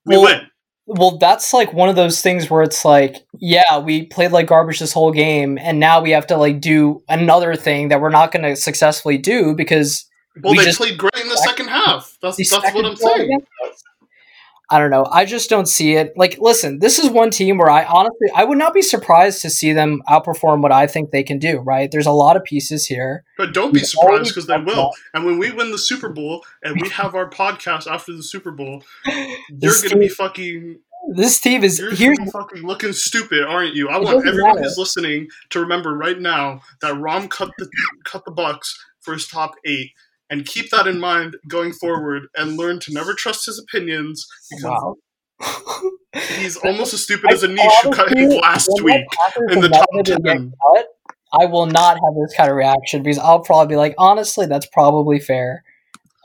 [0.05, 0.41] we Well, win.
[0.87, 4.79] Well, that's like one of those things where it's like, yeah, we played like garbage
[4.79, 8.33] this whole game, and now we have to like do another thing that we're not
[8.33, 10.05] going to successfully do because
[10.43, 12.17] Well, we they just- played great in the second half.
[12.21, 13.39] That's that's what I'm score saying.
[14.71, 15.05] I don't know.
[15.11, 16.13] I just don't see it.
[16.15, 19.49] Like, listen, this is one team where I honestly I would not be surprised to
[19.49, 21.59] see them outperform what I think they can do.
[21.59, 21.91] Right?
[21.91, 23.25] There's a lot of pieces here.
[23.37, 24.91] But don't be surprised because they will.
[25.13, 28.51] And when we win the Super Bowl and we have our podcast after the Super
[28.51, 28.83] Bowl,
[29.49, 30.79] you're gonna be fucking
[31.15, 33.89] This team is you're here's fucking looking stupid, aren't you?
[33.89, 34.63] I want everyone matter.
[34.63, 37.69] who's listening to remember right now that Rom cut the
[38.05, 39.91] cut the Bucs for his top eight.
[40.31, 44.63] And keep that in mind going forward, and learn to never trust his opinions because
[44.63, 44.95] wow.
[46.39, 49.03] he's almost as stupid as a niche who cut him last week.
[49.49, 50.53] in the top motivated to get 10.
[50.73, 50.85] cut,
[51.39, 54.65] I will not have this kind of reaction because I'll probably be like, honestly, that's
[54.67, 55.63] probably fair.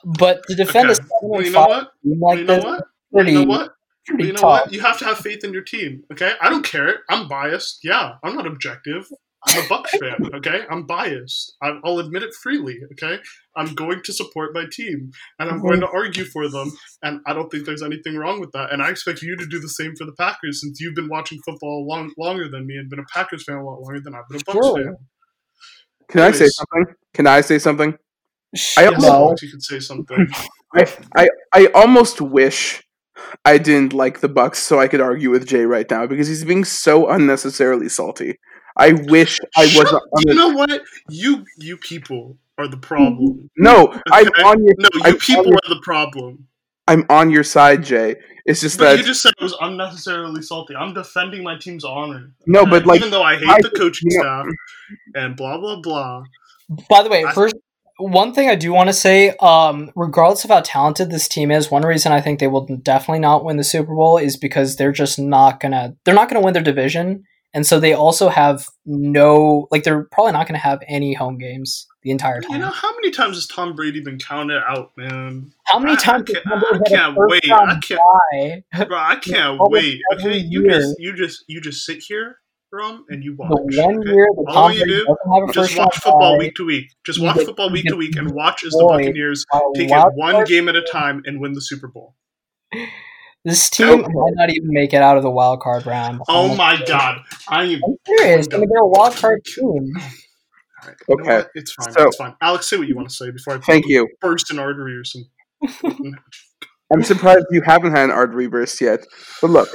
[0.05, 1.01] But to defend a Okay.
[1.03, 1.91] seven Well, you know what?
[2.23, 2.85] like you know this, what?
[3.13, 3.73] pretty, You know what?
[4.07, 4.51] pretty you know tough.
[4.67, 4.73] what?
[4.73, 6.05] You have to have faith in your team.
[6.13, 7.01] Okay, I don't care.
[7.11, 7.81] I'm biased.
[7.83, 9.09] Yeah, I'm not objective.
[9.49, 10.35] I'm a Bucs fan.
[10.35, 11.55] Okay, I'm biased.
[11.63, 12.79] I- I'll admit it freely.
[12.93, 13.19] Okay,
[13.57, 16.73] I'm going to support my team, and I'm going to argue for them.
[17.03, 18.73] And I don't think there's anything wrong with that.
[18.73, 21.39] And I expect you to do the same for the Packers, since you've been watching
[21.45, 24.29] football long longer than me and been a Packers fan a lot longer than I've
[24.29, 24.77] been a Bucs Sure.
[24.77, 24.97] fan.
[26.09, 26.95] Can I say something?
[27.15, 27.93] Can I say something?
[28.79, 29.35] I Yes, no.
[29.43, 30.27] You could say something.
[30.75, 30.87] I,
[31.17, 32.83] I I almost wish
[33.45, 36.45] I didn't like the Bucs so I could argue with Jay right now because he's
[36.45, 38.39] being so unnecessarily salty.
[38.77, 40.03] I wish I wasn't.
[40.13, 40.83] On You know what?
[41.09, 43.51] You you people are the problem.
[43.57, 44.75] no, I'm on your.
[44.79, 46.47] No, you I'm people your, are the problem.
[46.89, 48.17] I'm on your side, Jay.
[48.45, 50.77] It's just But that you just said it was unnecessarily salty.
[50.77, 52.31] I'm defending my team's honor.
[52.47, 52.71] no, okay?
[52.71, 54.47] but like even though I hate I- the coaching you know- staff
[55.15, 56.23] and blah blah blah.
[56.89, 57.55] By the way, I- first
[57.99, 61.71] one thing I do want to say, um, regardless of how talented this team is,
[61.71, 64.93] one reason I think they will definitely not win the Super Bowl is because they're
[64.93, 67.25] just not gonna they're not gonna win their division,
[67.57, 71.89] and so they also have no like they're probably not gonna have any home games
[72.03, 72.53] the entire time.
[72.53, 75.53] You know how many times has Tom Brady been counted out, man?
[75.65, 77.51] how many I- I times has can't- Brady I can't wait.
[77.51, 78.89] I can't-?
[78.89, 80.01] Bro, I can't wait.
[80.15, 80.71] Okay, you year.
[80.71, 82.37] just you just you just sit here,
[82.73, 83.49] Rom, and you watch.
[83.51, 84.11] The one okay?
[84.13, 86.55] year that All Tom you Brady do, doesn't have a Just watch football bye, week
[86.57, 86.87] to week.
[87.05, 89.45] Just watch get- football week to week and watch as the Buccaneers
[89.75, 92.15] take it one game at a time and win the Super Bowl.
[93.47, 94.03] This team Okay.
[94.13, 96.21] might not even make it out of the wild card round.
[96.29, 96.57] Oh honestly.
[96.59, 97.19] my god.
[97.49, 98.49] I am I'm serious.
[98.53, 99.93] I mean, they're a wild card team.
[100.83, 101.51] Alright, Okay, what?
[101.55, 101.93] It's fine.
[101.93, 102.35] so- it's fine.
[102.41, 104.09] Alex, say what you want to say before I thank you.
[104.21, 105.25] burst an artery or some.
[106.93, 109.07] I'm surprised you haven't had an artery burst yet.
[109.41, 109.69] But look,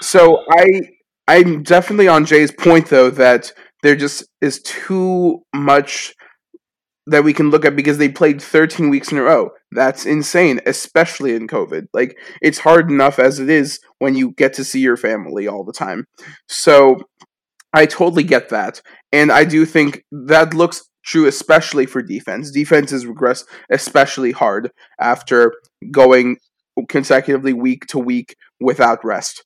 [0.00, 0.82] so I
[1.28, 3.52] I'm definitely on Jay's point though that
[3.82, 6.14] there just is too much
[7.06, 9.50] that we can look at because they played 13 weeks in a row.
[9.70, 11.86] That's insane, especially in COVID.
[11.92, 15.64] Like it's hard enough as it is when you get to see your family all
[15.64, 16.06] the time.
[16.48, 16.98] So
[17.72, 18.82] I totally get that.
[19.12, 22.50] And I do think that looks true especially for defense.
[22.50, 25.54] Defenses regress especially hard after
[25.90, 26.38] going
[26.88, 29.44] consecutively week to week without rest.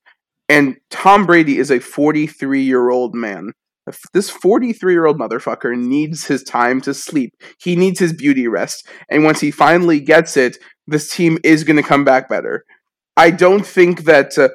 [0.48, 3.52] And Tom Brady is a 43 year old man.
[4.12, 7.34] This 43 year old motherfucker needs his time to sleep.
[7.60, 8.88] He needs his beauty rest.
[9.08, 12.64] And once he finally gets it, this team is going to come back better.
[13.16, 14.48] I don't think that uh,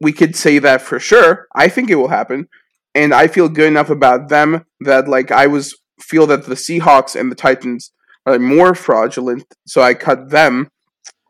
[0.00, 1.46] we could say that for sure.
[1.54, 2.48] I think it will happen.
[2.94, 7.18] And I feel good enough about them that, like, I was feel that the Seahawks
[7.18, 7.92] and the Titans
[8.26, 9.44] are more fraudulent.
[9.66, 10.68] So I cut them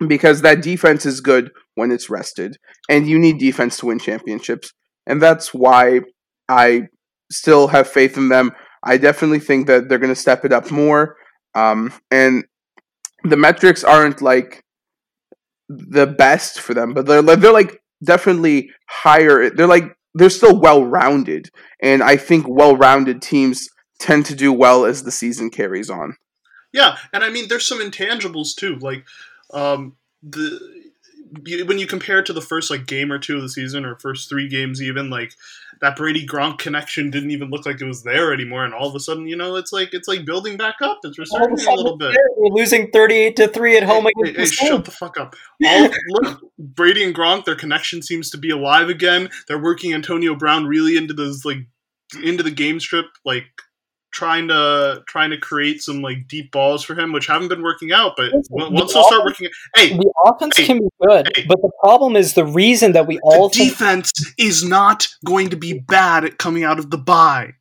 [0.09, 2.57] because that defense is good when it's rested,
[2.89, 4.73] and you need defense to win championships,
[5.07, 6.01] and that's why
[6.49, 6.89] I
[7.33, 8.53] still have faith in them.
[8.83, 11.17] I definitely think that they're going to step it up more,
[11.55, 12.45] um, and
[13.25, 14.65] the metrics aren't like
[15.69, 19.51] the best for them, but they're they're like definitely higher.
[19.51, 21.51] They're like they're still well rounded,
[21.81, 23.69] and I think well rounded teams
[23.99, 26.17] tend to do well as the season carries on.
[26.73, 28.77] Yeah, and I mean, there's some intangibles too.
[28.77, 29.05] Like,
[29.53, 30.59] um, the
[31.65, 33.97] when you compare it to the first like game or two of the season, or
[33.97, 35.35] first three games, even like
[35.83, 38.95] that Brady Gronk connection didn't even look like it was there anymore, and all of
[38.95, 41.01] a sudden, you know, it's like it's like building back up.
[41.03, 42.17] It's resurging a little bit.
[42.37, 45.35] we're losing thirty-eight to three at home Hey, against hey, the shut the fuck up.
[45.67, 49.29] All, look, Brady and Gronk, their connection seems to be alive again.
[49.49, 51.59] They're working Antonio Brown really into this like
[52.23, 53.47] into the game strip, like
[54.13, 57.93] trying to trying to create some like deep balls for him, which haven't been working
[57.93, 58.13] out.
[58.17, 61.33] But Listen, on- the once they'll start working, hey, The offense Hey, can be good,
[61.35, 61.45] hey.
[61.49, 65.57] but the problem is the reason that we all think- defense is not going to
[65.57, 67.55] be bad at coming out of the bye.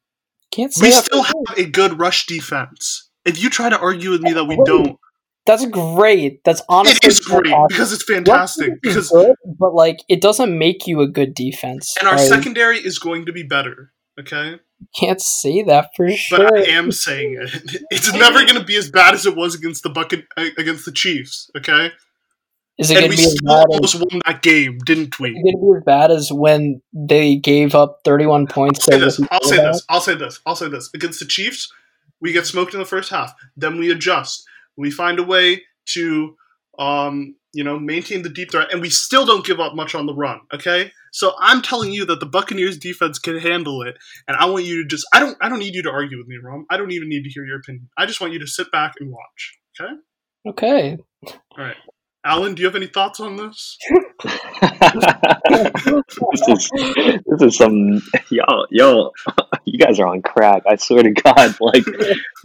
[0.51, 3.09] can't We still have a good rush defense.
[3.25, 4.65] If you try to argue with me that we Great.
[4.65, 4.97] don't,
[5.45, 6.43] That's great.
[6.43, 7.67] That's honestly it is great fantastic.
[7.69, 8.81] because it's fantastic.
[8.81, 11.95] Because good, but like it doesn't make you a good defense.
[11.99, 12.27] and our right?
[12.27, 13.91] secondary is going to be better.
[14.19, 14.59] Okay.
[14.99, 16.39] Can't say that for sure.
[16.39, 17.81] but I am saying it.
[17.91, 20.91] It's never going to be as bad as it was against the bucket against the
[20.91, 21.49] Chiefs.
[21.57, 21.91] Okay,
[22.77, 24.79] Is it and going we to be as still bad as, almost won that game,
[24.85, 25.29] didn't we?
[25.31, 29.19] it gonna be as bad as when they gave up 31 points I'll say this.
[29.31, 29.85] I'll say this.
[29.89, 30.39] I'll say this.
[30.45, 30.89] I'll say this.
[30.93, 31.71] Against the Chiefs,
[32.19, 33.33] we get smoked in the first half.
[33.57, 34.45] Then we adjust.
[34.77, 36.35] We find a way to,
[36.79, 40.05] um, you know, maintain the deep threat, and we still don't give up much on
[40.05, 40.41] the run.
[40.53, 43.95] Okay, so I'm telling you that the Buccaneers defense can handle it,
[44.27, 45.05] and I want you to just.
[45.13, 45.37] I don't.
[45.41, 46.65] I don't need you to argue with me, Rom.
[46.69, 47.89] I don't even need to hear your opinion.
[47.97, 49.59] I just want you to sit back and watch.
[49.79, 49.93] Okay.
[50.47, 50.97] Okay.
[51.27, 51.77] All right.
[52.23, 53.77] Alan, do you have any thoughts on this?
[55.43, 56.69] this is
[57.25, 59.11] this is some y'all y'all
[59.65, 60.63] you guys are on crack.
[60.67, 61.83] I swear to God, like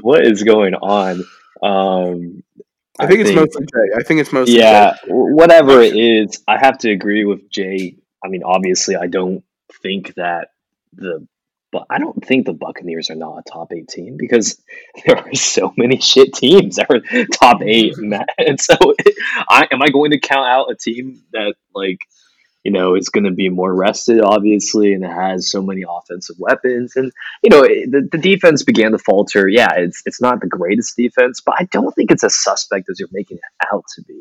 [0.00, 1.24] what is going on?
[1.62, 2.42] Um,
[2.98, 3.94] I think it's mostly Jay.
[3.96, 6.42] I think it's mostly yeah, w- whatever it is.
[6.48, 7.96] I have to agree with Jay.
[8.24, 9.44] I mean, obviously, I don't
[9.82, 10.48] think that
[10.92, 11.26] the
[11.72, 14.62] but I don't think the Buccaneers are not a top eight team because
[15.06, 18.76] there are so many shit teams that are top eight, and, that, and so
[19.48, 21.98] I am I going to count out a team that like
[22.66, 26.36] you know is going to be more rested, obviously, and it has so many offensive
[26.38, 27.12] weapons, and
[27.44, 29.46] you know it- the, the defense began to falter.
[29.48, 32.98] Yeah, it's it's not the greatest defense, but I don't think it's as suspect as
[32.98, 34.20] you're making it out to be.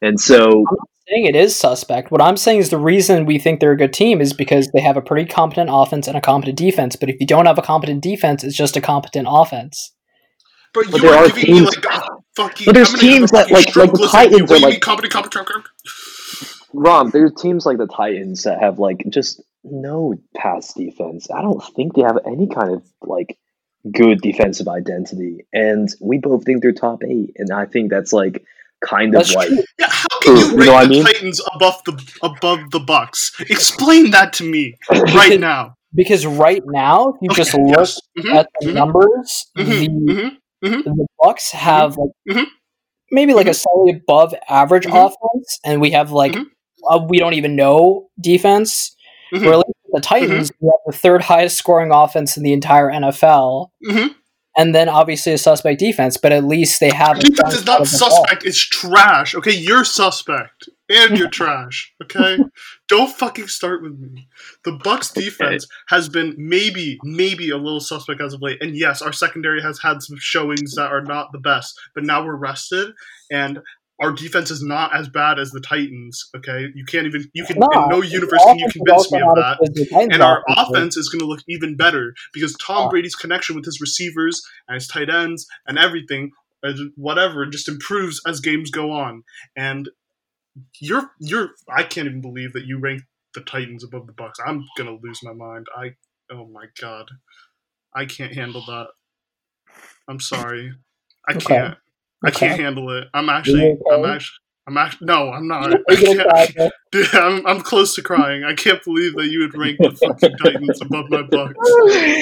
[0.00, 0.64] And so
[1.08, 2.10] saying it is suspect.
[2.12, 4.80] What I'm saying is the reason we think they're a good team is because they
[4.80, 6.94] have a pretty competent offense and a competent defense.
[6.96, 9.92] But if you don't have a competent defense, it's just a competent offense.
[10.74, 12.64] But But you there are are giving me teams- like a fucking.
[12.66, 14.46] But there's I'm gonna have a teams that, like- like the listening to you.
[14.46, 15.66] Titans are like- mean, competent, competent, competent?
[16.72, 21.30] Rom, there's teams like the Titans that have like just no pass defense.
[21.30, 23.38] I don't think they have any kind of like
[23.92, 28.44] good defensive identity, and we both think they're top eight, and I think that's like
[28.84, 29.50] kind of That's like.
[29.78, 31.04] Yeah, how can True, you you rank know what I the mean?
[31.04, 31.92] Titans above the
[32.22, 33.40] above the Bucs?
[33.50, 35.74] Explain that to me right now.
[35.94, 38.00] Because right now, if you just look yes.
[38.18, 40.84] Mhm, at the mhm, numbers, mhm, the mhm.
[40.84, 42.46] the Bucs have like Mhm.
[43.10, 46.34] maybe like a slightly above average offense, and we have like.
[46.90, 48.94] Uh, we don't even know defense.
[49.32, 49.46] Mhm.
[49.46, 53.72] At least the Titans, we have the third highest scoring offense in the entire NFL,
[53.86, 54.14] Mhm.
[54.56, 56.16] and then obviously a suspect defense.
[56.16, 58.10] But at least they have a Defense is not of the ball.
[58.10, 58.44] suspect.
[58.44, 59.34] It's trash.
[59.34, 61.92] Okay, you're suspect and you're trash.
[62.02, 62.38] Okay,
[62.88, 64.28] don't fucking start with me.
[64.64, 68.58] The Bucs defense has been maybe, maybe a little suspect as of late.
[68.62, 71.78] And yes, our secondary has had some showings that are not the best.
[71.94, 72.92] But now we're rested,
[73.30, 73.60] and
[74.02, 76.30] our defense is not as bad as the Titans.
[76.36, 79.34] Okay, you can't even you can No, in no universe can you convince me of
[79.34, 79.58] that.
[79.60, 81.08] as good as the Titans And our offense is.
[81.10, 82.90] going to look even better because Tom.
[82.90, 86.32] Brady's connection with his receivers and his tight ends and everything,
[86.96, 89.24] whatever, just improves as games go on.
[89.56, 89.90] And
[90.80, 93.02] you're you're I can't even believe that you rank
[93.34, 94.34] the Titans above the Bucs.
[94.46, 95.66] I'm gonna lose my mind.
[95.76, 95.92] I
[96.32, 97.06] oh my god,
[97.94, 98.88] I can't handle that.
[100.08, 100.72] I'm sorry,
[101.28, 101.36] I Okay.
[101.36, 101.76] can't.
[102.24, 103.08] I can't handle it.
[103.14, 103.60] I'm actually.
[103.62, 104.36] You I'm actually.
[104.66, 105.06] I'm actually.
[105.06, 105.72] No, I'm not.
[105.90, 106.56] I you gonna cry, can't.
[106.56, 106.70] Bill?
[106.92, 108.44] Dude, I'm, I'm close to crying.
[108.44, 111.54] I can't believe that you would rank the fucking Titans above my Bucs.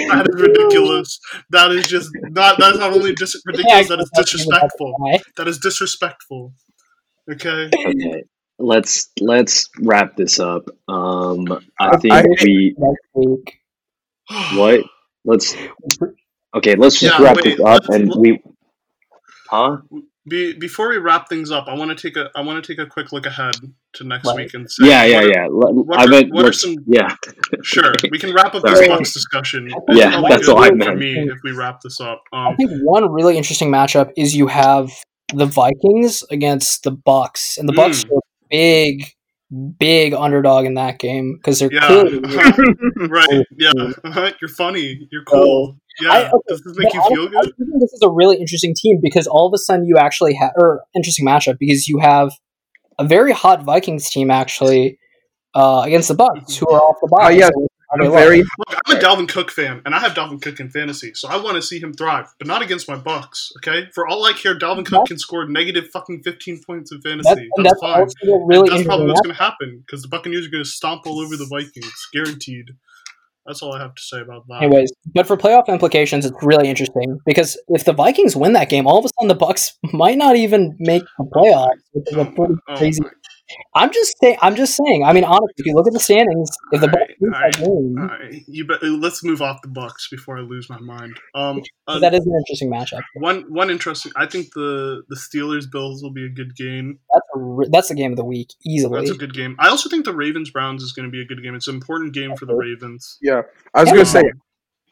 [0.09, 1.20] That is ridiculous.
[1.51, 2.59] That is just not.
[2.59, 3.89] That is not only just ridiculous.
[3.89, 4.94] That is disrespectful.
[5.36, 6.55] That is disrespectful.
[7.31, 7.68] Okay.
[7.74, 8.24] okay.
[8.59, 10.68] Let's let's wrap this up.
[10.89, 11.47] Um,
[11.78, 12.74] I think we
[14.55, 14.81] what?
[15.24, 15.55] Let's
[16.55, 16.74] okay.
[16.77, 18.43] Let's just Yeah, wrap wait, this up, and we,
[19.51, 19.78] huh?
[20.28, 22.78] Be, before we wrap things up, I want to take a I want to take
[22.78, 23.55] a quick look ahead
[23.94, 24.36] to next Right.
[24.36, 25.43] week and say Yeah, yeah, what are- yeah.
[25.51, 27.14] Let- what I are- meant what are some- yeah.
[27.62, 29.70] Sure, we can wrap up this Bucs discussion.
[29.90, 30.98] Yeah, that's all I for meant.
[30.98, 32.22] me if we wrap this up.
[32.32, 34.90] I Um, think one really interesting matchup is you have
[35.35, 38.10] the Vikings against the Bucs, and the Bucs Mm.
[38.12, 39.05] are a big,
[39.78, 42.20] big underdog in that game because they're yeah, clearly.
[43.09, 43.44] right.
[43.56, 43.72] Yeah,
[44.40, 45.09] you're funny.
[45.10, 45.77] You're cool.
[46.01, 47.55] Yeah, I- okay, does this make you feel I- I good?
[47.56, 50.52] think this is a really interesting team because all of a sudden you actually have,
[50.56, 52.31] or interesting matchup because you have
[52.98, 54.98] a very hot Vikings team actually
[55.55, 57.27] uh, against the Bucs who are off the bye.
[57.27, 60.41] Uh, yeah, so I'm very Look, I'm a Dalvin Cook fan, and I have Dalvin
[60.41, 63.51] Cook in fantasy, so I want to see him thrive, but not against my Bucs.
[63.59, 67.49] Okay, for all I care, Dalvin Cook can score negative fucking 15 points in fantasy.
[67.57, 68.07] That's, That's, fine.
[68.47, 71.21] really that's probably what's going to happen because the Buccaneers are going to stomp all
[71.21, 72.71] over the Vikings, guaranteed.
[73.47, 74.62] That's all I have to say about that.
[74.62, 78.87] Anyways, but for playoff implications, it's really interesting because if the Vikings win that game,
[78.87, 82.21] all of a sudden the Bucs might not even make the playoffs, which is a
[82.21, 83.03] oh, pretty Oh crazy.
[83.74, 84.36] My- I'm just saying.
[84.43, 85.05] I'm just saying.
[85.05, 87.55] I mean, honestly, if you look at the standings, if the Bucs Alright, lose alright,
[87.56, 88.82] game, Alright, you bet.
[88.82, 91.18] Let's move off the Bucs before I lose my mind.
[91.35, 93.01] Um, uh, that is an interesting matchup.
[93.14, 94.12] one one interesting.
[94.16, 96.98] I think the the Steelers Bills will be a good game.
[97.12, 99.01] That's a re- that's the game of the week easily.
[99.01, 99.56] That's a good game.
[99.59, 101.55] I also think the Ravens Browns is going to be a good game.
[101.55, 103.18] It's an important game for the Ravens.
[103.22, 103.43] yeah.
[103.74, 103.94] I was Yeah.
[103.94, 104.22] gonna say,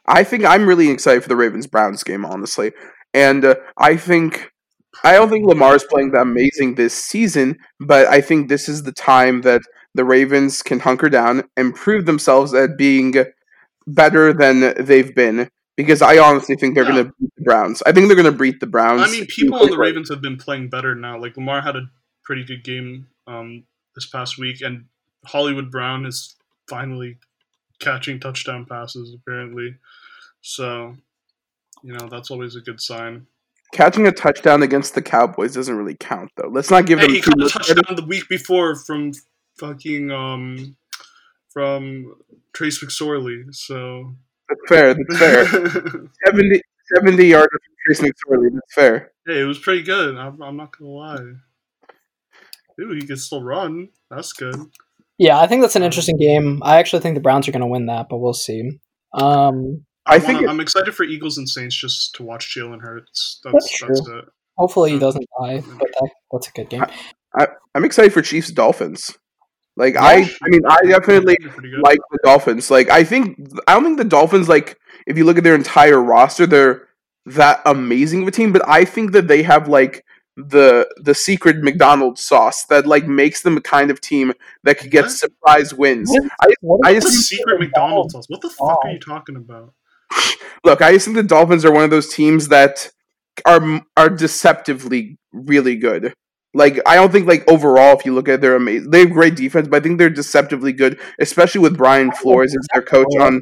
[0.06, 2.72] I think I'm really excited for the Ravens Browns game, honestly,
[3.12, 4.52] and uh, I think
[5.04, 8.82] I don't think Lamar is playing that amazing this season, but I think this is
[8.82, 9.62] the time that
[9.94, 13.14] the Ravens can hunker down and prove themselves at being
[13.86, 15.48] better than they've been.
[15.76, 16.90] Because I honestly think they're Yeah.
[16.90, 17.82] going to beat the Browns.
[17.86, 19.02] I think they're going to beat the Browns.
[19.02, 21.20] I mean, people on the Ravens have been playing better now.
[21.20, 21.88] Like Lamar had a
[22.24, 23.62] pretty good game um,
[23.94, 24.86] this past week, and
[25.24, 26.34] Hollywood Brown is
[26.68, 27.18] finally
[27.78, 29.14] catching touchdown passes.
[29.14, 29.76] Apparently,
[30.40, 30.96] so
[31.84, 33.28] you know that's always a good sign.
[33.72, 36.48] Catching a touchdown against the Cowboys doesn't really count, though.
[36.48, 37.74] Let's not give Hey, them he too caught a much credit.
[37.76, 39.12] touchdown the week before from
[39.58, 40.76] fucking um
[41.50, 42.14] from
[42.54, 43.42] Trace McSorley.
[43.54, 44.14] So
[44.48, 44.94] That's fair.
[44.94, 45.44] That's fair.
[46.26, 46.62] 70,
[46.96, 48.48] 70 yards from Trace McSorley.
[48.54, 49.12] That's fair.
[49.26, 50.16] hey, it was pretty good.
[50.16, 51.32] I'm, I'm not gonna lie.
[52.80, 53.88] Ooh, he can still run.
[54.10, 54.54] That's good.
[55.18, 56.62] Yeah, I think that's an interesting game.
[56.62, 58.78] I actually think the Browns are going to win that, but we'll see.
[59.12, 62.54] Um, I I think think it- I'm excited for Eagles and Saints just to watch
[62.54, 63.40] Jalen Hurts.
[63.44, 64.18] That's That's that's, true.
[64.18, 64.24] it.
[64.56, 66.84] hopefully he doesn't die, but that, that's a good game.
[67.74, 69.16] I'm excited for Chiefs Dolphins.
[69.76, 71.36] Like I, I mean, I definitely
[71.82, 72.68] like the Dolphins.
[72.68, 74.76] Like I think I don't think the Dolphins like
[75.06, 76.88] if you look at their entire roster, they're
[77.26, 78.52] that amazing of a team.
[78.52, 80.04] But I think that they have like
[80.36, 84.32] the the secret McDonald's sauce that like makes them a kind of team
[84.64, 85.12] that could get What?
[85.12, 86.10] surprise wins.
[86.10, 86.32] What?
[86.40, 88.24] I What I is just secret McDonald's sauce?
[88.28, 89.12] What the fuck are you oh.
[89.12, 89.74] talking about?
[90.64, 90.82] Look.
[90.82, 92.90] I just think the Dolphins are one of those teams that
[93.46, 96.12] are are deceptively really good.
[96.54, 99.36] Like I don't think like overall, if you look at their amazing, they have great
[99.36, 103.40] defense, but I think they're deceptively good, especially with Brian Flores as their coach on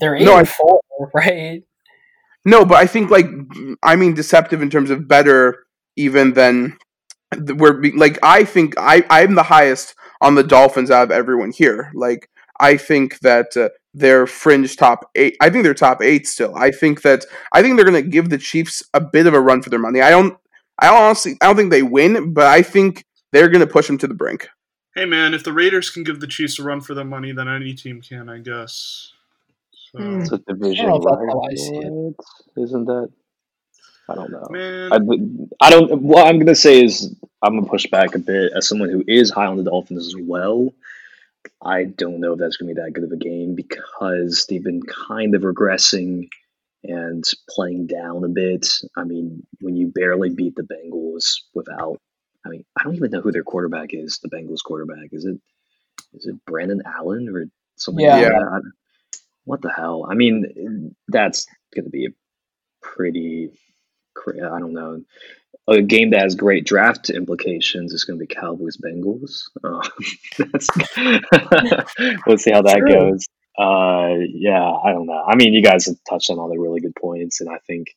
[0.00, 0.80] They're, No, I- four,
[1.14, 1.62] right?
[2.44, 3.26] No, but I think like
[3.82, 5.64] I mean deceptive in terms of better
[5.96, 6.76] even than
[7.32, 11.52] th- we're like I think I I'm the highest on the Dolphins out of everyone
[11.52, 11.92] here.
[11.94, 15.36] Like I think that uh, they're fringe top eight.
[15.40, 16.54] I think they're top eight still.
[16.56, 19.62] I think that I think they're gonna give the Chiefs a bit of a run
[19.62, 20.00] for their money.
[20.00, 20.36] I don't.
[20.78, 24.06] I honestly I don't think they win, but I think they're gonna push them to
[24.06, 24.48] the brink.
[24.94, 27.48] Hey man, if the Raiders can give the Chiefs a run for their money, then
[27.48, 29.12] any team can, I guess.
[29.92, 30.20] So, Hmm.
[30.20, 32.14] It's a division, I don't know if that's how I see rival,
[32.56, 33.10] Isn't that?
[34.08, 34.46] I don't know.
[34.50, 36.02] man, I, I don't.
[36.02, 39.30] What I'm gonna say is I'm gonna push back a bit as someone who is
[39.30, 40.72] high on the Dolphins as well.
[41.64, 44.82] I don't know if that's gonna be that good of a game because they've been
[44.82, 46.28] kind of regressing
[46.84, 48.68] and playing down a bit.
[48.96, 51.24] I mean, when you barely beat the Bengals
[51.54, 51.98] without,
[52.44, 54.18] I mean, I don't even know who their quarterback is.
[54.22, 55.38] The Bengals quarterback is it?
[56.14, 57.46] Is it Brandon Allen or
[57.76, 58.04] something?
[58.04, 58.16] Yeah.
[58.16, 58.72] like that?
[59.44, 60.06] What the hell?
[60.08, 62.10] I mean, that's gonna be a
[62.80, 63.50] pretty
[64.28, 65.02] I don't know.
[65.68, 69.44] A game that has great draft implications is going to be Cowboys Bengals.
[69.62, 69.88] Uh,
[70.38, 70.68] that's
[72.26, 72.92] we'll see how that True.
[72.92, 73.26] goes.
[73.58, 75.22] Uh, yeah, I don't know.
[75.26, 77.88] I mean, you guys have touched on all the really good points, and I think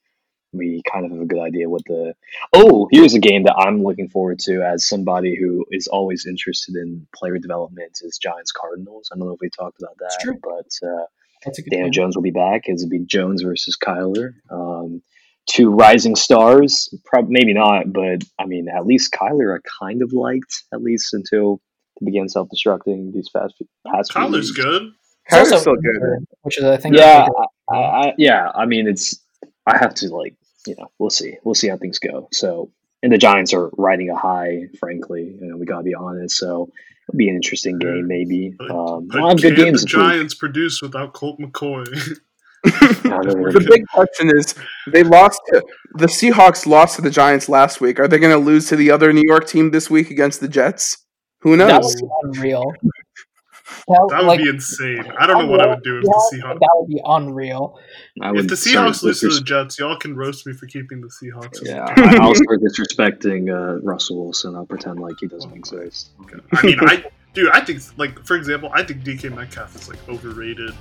[0.53, 2.13] we kind of have a good idea what the.
[2.53, 6.75] Oh, here's a game that I'm looking forward to as somebody who is always interested
[6.75, 9.09] in player development is Giants Cardinals.
[9.11, 11.05] I don't know if we talked about that, but uh,
[11.45, 11.93] That's a good Daniel game.
[11.93, 12.67] Jones will be back.
[12.67, 14.33] It'll be Jones versus Kyler.
[14.49, 15.01] Um,
[15.47, 20.11] two rising stars, probably maybe not, but I mean, at least Kyler I kind of
[20.13, 21.61] liked at least until
[21.99, 23.55] he began self-destructing these fast
[23.87, 24.51] past few Kyler's weeks.
[24.51, 24.81] good.
[25.27, 26.25] It's Kyler's also still good.
[26.43, 27.27] which is I think Yeah,
[27.69, 27.77] a I,
[28.07, 28.51] I, yeah.
[28.53, 29.19] I mean, it's
[29.67, 30.35] I have to like
[30.67, 32.27] you know we'll see we'll see how things go.
[32.31, 32.71] So
[33.03, 34.63] and the Giants are riding a high.
[34.79, 36.37] Frankly, you know we gotta be honest.
[36.37, 36.69] So
[37.07, 38.53] it'll be an interesting game maybe.
[38.57, 39.81] But- Um, But we'll good can games.
[39.81, 40.03] the this week.
[40.03, 41.85] Giants produce without Colt McCoy?
[42.65, 44.55] the big question is
[44.91, 45.63] they lost to,
[45.95, 47.99] the Seahawks lost to the Giants last week.
[47.99, 50.47] Are they going to lose to the other New York team this week against the
[50.47, 51.05] Jets?
[51.41, 51.67] Who knows?
[51.67, 51.95] that knows?
[52.01, 52.73] would be unreal.
[53.87, 55.03] that would like, be insane.
[55.17, 56.59] I don't know what I would do if the Seahawks.
[56.59, 57.79] That would be unreal.
[58.21, 61.07] I If the Seahawks lose to the Jets, y'all can roast me for keeping the
[61.07, 61.61] Seahawks.
[61.61, 61.85] as Yeah.
[61.97, 64.55] I- I'll start disrespecting uh, Russell Wilson.
[64.55, 66.11] I'll pretend like he doesn't exist.
[66.53, 69.99] I mean, I dude, I think like for example, I think DK Metcalf is like
[70.09, 70.73] overrated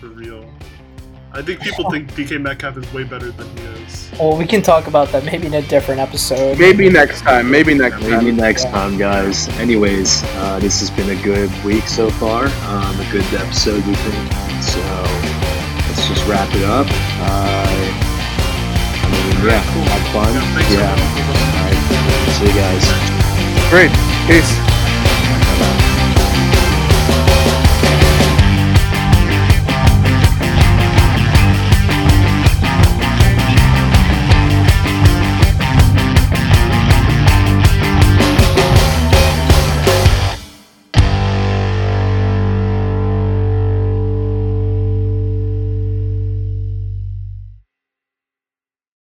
[0.00, 0.48] for real.
[1.32, 4.10] I think people think DK Metcalf is way better than he is.
[4.18, 6.58] Well, we can talk about that maybe in a different episode.
[6.58, 7.48] Maybe next time.
[7.50, 8.36] Maybe next Maybe time.
[8.36, 9.48] next time, guys.
[9.60, 12.46] Anyways, uh, this has been a good week so far.
[12.66, 14.32] Um, a good episode, we think.
[14.62, 14.80] So
[15.86, 16.86] let's just wrap it up.
[17.22, 17.66] Uh,
[19.02, 19.82] I mean, yeah, Cool.
[19.86, 20.34] have fun.
[20.34, 20.92] Yeah, Yeah.
[20.92, 21.54] everyone for listening.
[21.54, 22.34] All right.
[22.34, 22.84] See you guys.
[23.70, 23.92] Great.
[24.26, 24.69] Peace.